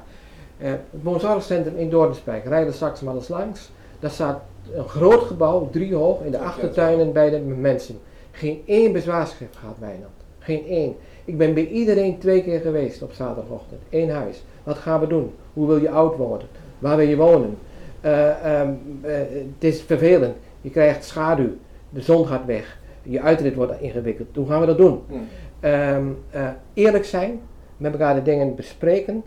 [0.62, 3.70] Eh, het woonzorgcentrum in Doornspijk, rijden straks maar eens langs.
[4.00, 4.42] Daar staat
[4.74, 8.00] een groot gebouw, driehoog, in de achtertuinen bij de mensen.
[8.32, 10.14] Geen één bezwaarschrift gehad, Wijnand.
[10.40, 10.96] Geen één.
[11.26, 13.82] Ik ben bij iedereen twee keer geweest op zaterdagochtend.
[13.90, 14.44] Eén huis.
[14.64, 15.34] Wat gaan we doen?
[15.54, 16.48] Hoe wil je oud worden?
[16.80, 17.58] Waar wil je wonen?
[18.02, 20.36] Eh, ehm, eh, het is vervelend.
[20.62, 21.50] Je krijgt schaduw.
[21.90, 22.80] De zon gaat weg.
[23.04, 24.36] Je uitrit wordt ingewikkeld.
[24.36, 25.02] Hoe gaan we dat doen?
[25.08, 25.16] Hm.
[25.60, 27.40] Ehm, eh, eerlijk zijn,
[27.78, 29.24] met elkaar de dingen bespreken.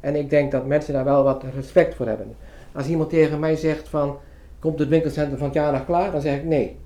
[0.00, 2.36] En ik denk dat mensen daar wel wat respect voor hebben.
[2.72, 4.16] Als iemand tegen mij zegt van,
[4.58, 6.10] komt het winkelcentrum van het jaar nog klaar?
[6.10, 6.78] Dan zeg ik nee.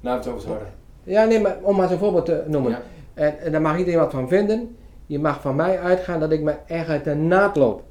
[0.00, 0.64] Nou, het over het harde.
[1.02, 2.70] Ja, nee, maar om maar zo'n voorbeeld te noemen.
[2.70, 2.82] Ja.
[3.14, 4.76] En, en daar mag iedereen wat van vinden.
[5.06, 7.82] Je mag van mij uitgaan dat ik me echt uit de naad loop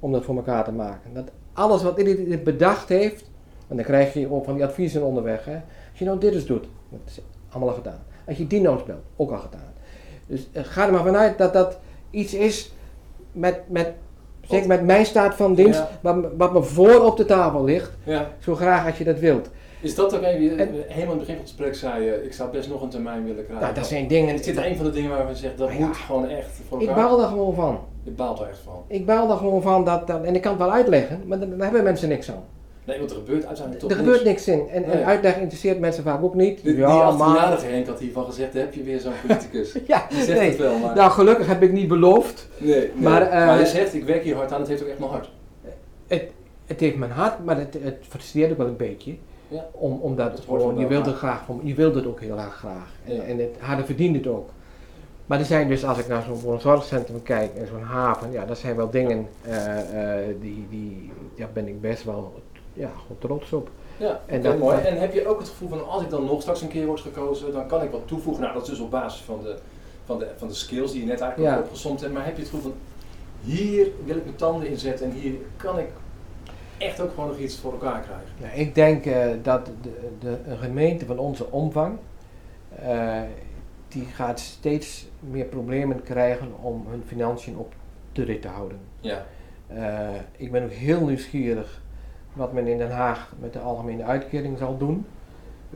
[0.00, 1.14] om dat voor elkaar te maken.
[1.14, 3.30] Dat alles wat iedereen bedacht heeft,
[3.68, 5.44] en dan krijg je ook van die adviezen onderweg.
[5.44, 5.54] Hè.
[5.90, 8.02] Als je nou dit eens doet, dat is allemaal al gedaan.
[8.26, 9.72] als je die noods belt, ook al gedaan.
[10.26, 11.78] Dus eh, ga er maar vanuit dat dat
[12.10, 12.72] iets is
[13.32, 13.92] met, met,
[14.50, 15.88] zeker met mijn staat van dienst, Ja.
[16.00, 18.28] wat, me- wat me voor op de tafel ligt, Ja.
[18.38, 19.48] zo graag als je dat wilt.
[19.82, 22.32] Is dat ook even, En- helemaal in het begin van het gesprek zei je, ik
[22.32, 23.62] zou best nog een termijn willen krijgen.
[23.64, 24.34] Nou, dat zijn dingen.
[24.34, 26.82] Is dit een van de dingen waarvan je zegt, dat Nou moet gewoon echt voor
[26.82, 27.78] Ik baal er gewoon van.
[28.02, 28.82] Je baalt er echt van.
[28.86, 31.60] Ik baal er gewoon van dat, dat en ik kan het wel uitleggen, maar dan
[31.60, 32.44] hebben mensen niks aan.
[32.84, 34.68] Nee, want er gebeurt uiteindelijk toch er gebeurt niks in.
[34.68, 34.90] En, Nee.
[34.90, 36.62] en uitleg interesseert mensen vaak ook niet.
[36.62, 37.28] Die, ja, die maar.
[37.36, 39.72] 18-jarige Henk had hiervan gezegd, heb je weer zo'n politicus.
[39.86, 40.48] Ja, Die zegt nee.
[40.48, 40.94] het wel, maar...
[40.94, 42.48] Nou, gelukkig heb ik niet beloofd.
[42.58, 42.90] nee, nee.
[42.94, 45.10] maar, Maar, eh, je zegt, ik werk hier hard aan, het heeft ook echt mijn
[45.10, 45.30] hart.
[46.66, 49.14] Het heeft mijn hart, maar het, het frustreert ook wel een beetje.
[49.48, 49.66] Ja.
[49.72, 52.54] Om, omdat het gewoon, je wilt bij het graag, je wilt het ook heel erg
[52.54, 52.88] graag.
[53.06, 53.22] En, Ja.
[53.22, 54.48] en het harde verdient het ook.
[55.26, 58.58] Maar er zijn dus, als ik naar zo'n zorgcentrum kijk en zo'n haven, ja, dat
[58.58, 62.32] zijn wel dingen eh, eh, die, die, daar ben ik best wel
[62.80, 63.70] ja, gewoon trots op.
[63.96, 64.78] Ja, En dat- mooi.
[64.80, 67.00] En heb je ook het gevoel van, als ik dan nog straks een keer word
[67.00, 68.42] gekozen, dan kan ik wat toevoegen.
[68.42, 69.56] Nou, dat is dus op basis van de,
[70.04, 71.60] van de, van de skills die je net eigenlijk Ja.
[71.62, 72.12] opgezomd hebt.
[72.12, 72.80] Maar heb je het gevoel van,
[73.52, 75.88] hier wil ik mijn tanden inzetten en hier kan ik
[76.78, 78.26] echt ook gewoon nog iets voor elkaar krijgen.
[78.40, 79.72] Nou, ik denk eh, dat de,
[80.20, 81.96] de, een gemeente van onze omvang,
[82.82, 83.20] eh,
[83.88, 87.72] die gaat steeds meer problemen krijgen om hun financiën op
[88.12, 88.78] de rit te houden.
[89.00, 89.26] Ja.
[89.66, 91.80] Eh, ik ben ook heel nieuwsgierig
[92.32, 95.06] wat men in Den Haag met de algemene uitkering zal doen.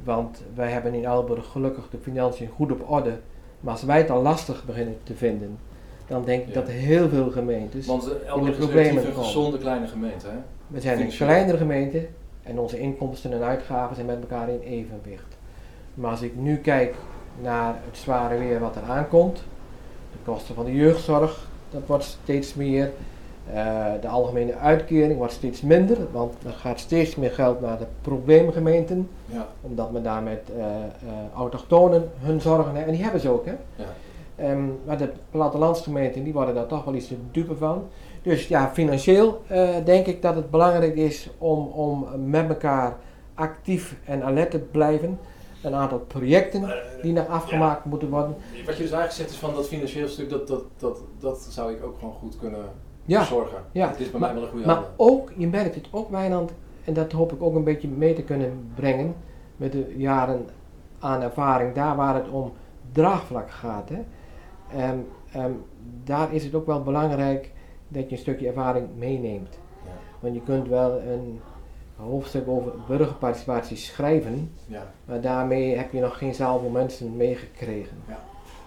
[0.04, 3.18] Want wij hebben in Aalborg gelukkig de financiën goed op orde.
[3.60, 5.58] Maar als wij het al lastig beginnen te vinden,
[6.06, 6.54] dan denk ik Ja.
[6.54, 7.86] dat heel veel gemeentes.
[7.86, 10.36] Want uh, Elburg is problemen relatief een gezonde kleine gemeente, hè?
[10.66, 12.06] we zijn een kleinere gemeente
[12.42, 15.36] en onze inkomsten en uitgaven zijn met elkaar in evenwicht.
[15.94, 16.94] Maar als ik nu kijk
[17.42, 19.36] naar het zware weer wat er aankomt,
[20.12, 22.90] de kosten van de jeugdzorg, dat wordt steeds meer.
[23.52, 27.86] Eh, de algemene uitkering wordt steeds minder, want er gaat steeds meer geld naar de
[28.00, 29.46] probleemgemeenten, Ja.
[29.60, 30.64] omdat men daar met eh,
[31.36, 32.86] autochtonen hun zorgen heeft.
[32.86, 33.54] En die hebben ze ook, hè.
[33.76, 33.84] ja.
[34.36, 37.82] Ehm, maar de plattelandsgemeenten die worden daar toch wel iets de dupe van.
[38.22, 39.42] Dus ja, financieel
[39.84, 42.96] denk ik dat het belangrijk is om, om met elkaar
[43.34, 45.18] actief en alert te blijven.
[45.62, 46.72] Een aantal projecten
[47.02, 48.36] die nog afgemaakt moeten worden.
[48.66, 51.72] Wat je dus eigenlijk zegt is van dat financieel stuk, dat, dat, dat, dat zou
[51.72, 52.60] ik ook gewoon goed kunnen
[53.04, 53.58] Ja, zorgen.
[53.72, 53.88] ja.
[53.88, 54.92] Het is bij Maar- mij wel een goede maar handen.
[54.96, 56.52] ook, je merkt het ook Wijnand,
[56.84, 59.14] en dat hoop ik ook een beetje mee te kunnen brengen
[59.56, 60.46] met de jaren
[60.98, 62.52] aan ervaring, daar waar het om
[62.92, 63.88] draagvlak gaat.
[63.88, 64.00] Hè.
[64.78, 65.50] Ehm,
[66.04, 67.52] daar is het ook wel belangrijk
[67.88, 69.58] dat je een stukje ervaring meeneemt.
[69.84, 69.90] Ja.
[70.20, 71.40] Want je kunt wel een
[71.96, 74.82] hoofdstuk over burgerparticipatie schrijven, Ja.
[75.04, 77.96] maar daarmee heb je nog geen zaal voor mensen meegekregen.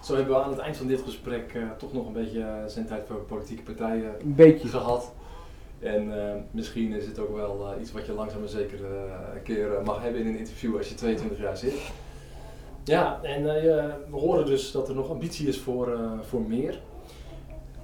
[0.02, 2.46] Zo hebben we aan het eind van dit gesprek eh, toch nog een beetje uh,
[2.66, 4.68] zendtijd voor politieke partijen Een beetje.
[4.68, 5.12] gehad.
[5.80, 8.90] En eh, misschien is het ook wel eh, iets wat je langzaam maar zeker eh,
[9.34, 11.74] een keer eh, mag hebben in een interview als je 22 jaar zit.
[12.84, 16.80] Ja, en eh, we horen dus dat er nog ambitie is voor, eh, voor meer.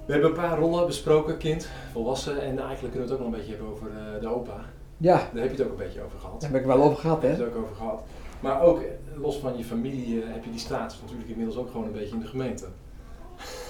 [0.05, 3.27] We hebben een paar rollen besproken, kind, volwassen en eigenlijk kunnen we het ook nog
[3.27, 4.59] een beetje hebben over eh, de opa.
[4.97, 6.41] Ja, Daar heb je het ook een beetje over gehad.
[6.41, 7.45] daar heb ik wel over gehad Daar heb hè.
[7.45, 8.03] je het ook over gehad.
[8.39, 8.85] Maar ook eh,
[9.21, 12.13] los van je familie eh, heb je die status natuurlijk inmiddels ook gewoon een beetje
[12.13, 12.65] in de gemeente.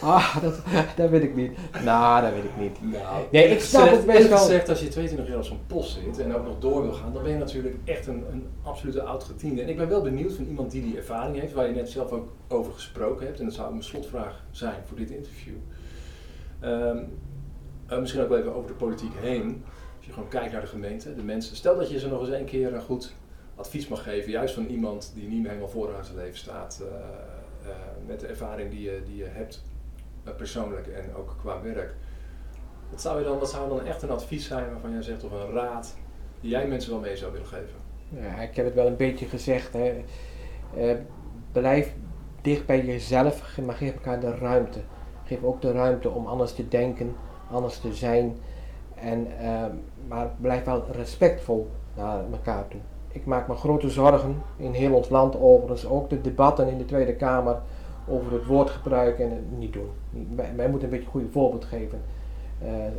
[0.01, 0.59] Ah, dat,
[0.95, 1.51] dat weet ik niet.
[1.83, 2.91] Nou, dat weet ik niet.
[2.93, 4.37] Nou, Nee, ik snap gezegd- het best wel.
[4.37, 7.13] gezegd, als je 22 jaar op zo'n post zit en ook nog door wil gaan,
[7.13, 9.61] dan ben je natuurlijk echt een, een absolute oud-gediende.
[9.61, 12.11] En ik ben wel benieuwd van iemand die die ervaring heeft, waar je net zelf
[12.11, 13.39] ook over gesproken hebt.
[13.39, 15.55] En dat zou mijn slotvraag zijn voor dit interview.
[16.59, 16.97] Ehm,
[17.87, 19.63] eh, misschien ook wel even over de politiek heen.
[19.97, 21.55] Als je gewoon kijkt naar de gemeente, de mensen.
[21.55, 23.13] Stel dat je ze nog eens een keer een goed
[23.55, 27.69] advies mag geven, juist van iemand die niet meer helemaal vooraan zijn leven staat, eh,
[27.69, 27.75] eh,
[28.05, 29.63] met de ervaring die je, die je hebt,
[30.23, 31.93] eh, persoonlijk en ook qua werk.
[32.89, 35.31] Wat zou, je dan, wat zou dan echt een advies zijn waarvan jij zegt, of
[35.31, 35.95] een raad,
[36.41, 37.83] die jij mensen wel mee zou willen geven?
[38.09, 39.73] Ja, ik heb het wel een beetje gezegd.
[39.73, 40.03] Hè.
[41.51, 41.93] Blijf
[42.41, 44.79] dicht bij jezelf, maar geef elkaar de ruimte.
[45.23, 47.15] Geef ook de ruimte om anders te denken,
[47.51, 48.37] anders te zijn.
[48.95, 49.27] En,
[50.07, 52.81] maar blijf wel respectvol naar elkaar toe.
[53.15, 55.87] Ik maak me grote zorgen in heel ons land overigens.
[55.87, 57.57] Ook de debatten in de Tweede Kamer
[58.07, 59.89] over het woordgebruik en het niet doen.
[60.35, 62.01] Wij, wij moeten een beetje een goede voorbeeld geven.
[62.61, 62.91] Eh, eh,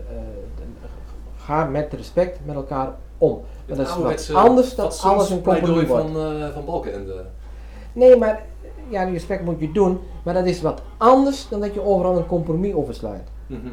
[1.37, 3.41] ga met respect met elkaar om.
[3.67, 6.11] Dat is wat anders dan alles een compromis wordt.
[6.11, 7.25] van, eh van Balkenende.
[7.93, 8.45] Nee, maar
[8.89, 12.17] ja, die respect moet je doen, maar dat is wat anders dan dat je overal
[12.17, 13.29] een compromis over sluit.
[13.47, 13.69] Mhm.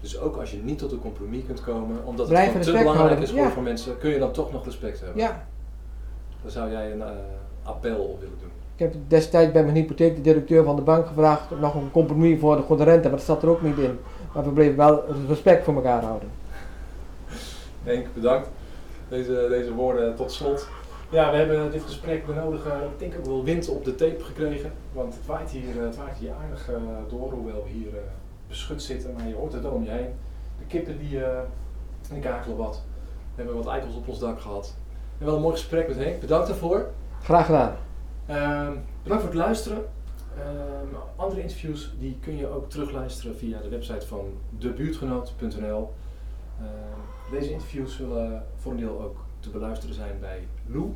[0.00, 2.96] Dus ook als je niet tot een compromis kunt komen, omdat het gewoon te belangrijk
[2.96, 3.50] houden, is voor, ja.
[3.50, 5.22] voor mensen, kun je dan toch nog respect hebben.
[5.22, 5.46] Ja,
[6.42, 7.08] Dan zou jij een eh,
[7.62, 8.50] appel op willen doen.
[8.74, 11.90] ik heb destijds bij mijn hypotheek de directeur van de bank gevraagd om nog een
[11.90, 13.98] compromis voor de goede rente, maar dat zat er ook niet in.
[14.34, 16.28] Maar we bleven wel respect voor elkaar houden.
[17.84, 18.48] Henk, bedankt.
[19.08, 20.68] Deze, deze woorden tot slot.
[21.10, 22.66] Ja, we hebben dit gesprek benodigd.
[22.66, 24.72] ik denk ook wel wind op de tape gekregen.
[24.92, 26.70] Want het waait hier, het waait hier aardig
[27.08, 27.92] door, hoewel we hier
[28.50, 29.14] beschut zitten.
[29.14, 30.12] Maar je hoort het wel om je heen.
[30.58, 31.20] De kippen die,
[32.10, 32.82] die kakelen wat.
[33.34, 34.76] We hebben wat eikels op ons dak gehad.
[35.18, 36.20] En wel een mooi gesprek met Henk.
[36.20, 36.90] Bedankt daarvoor.
[37.22, 37.76] Graag gedaan.
[38.26, 38.72] Ehm,
[39.02, 39.84] bedankt voor het luisteren.
[40.38, 45.92] Ehm, andere interviews die kun je ook terugluisteren via de website van debuurtgenoot.nl.
[46.60, 46.66] Uh,
[47.30, 50.92] deze interviews zullen voor een deel ook te beluisteren zijn bij Lou,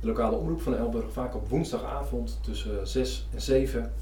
[0.00, 3.92] de lokale omroep van Elburg, vaak op woensdagavond tussen 6 en 7,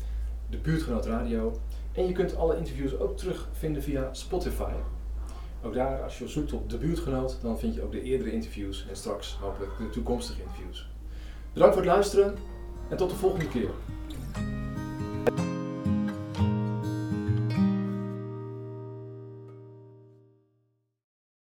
[0.48, 1.52] de Buurtgenoot Radio.
[2.00, 4.72] En je kunt alle interviews ook terugvinden via Spotify.
[5.62, 8.86] Ook daar, als je zoekt op de buurtgenoot, dan vind je ook de eerdere interviews
[8.88, 10.88] en straks hopelijk de toekomstige interviews.
[11.52, 12.36] Bedankt voor het luisteren
[12.88, 13.70] en tot de volgende keer.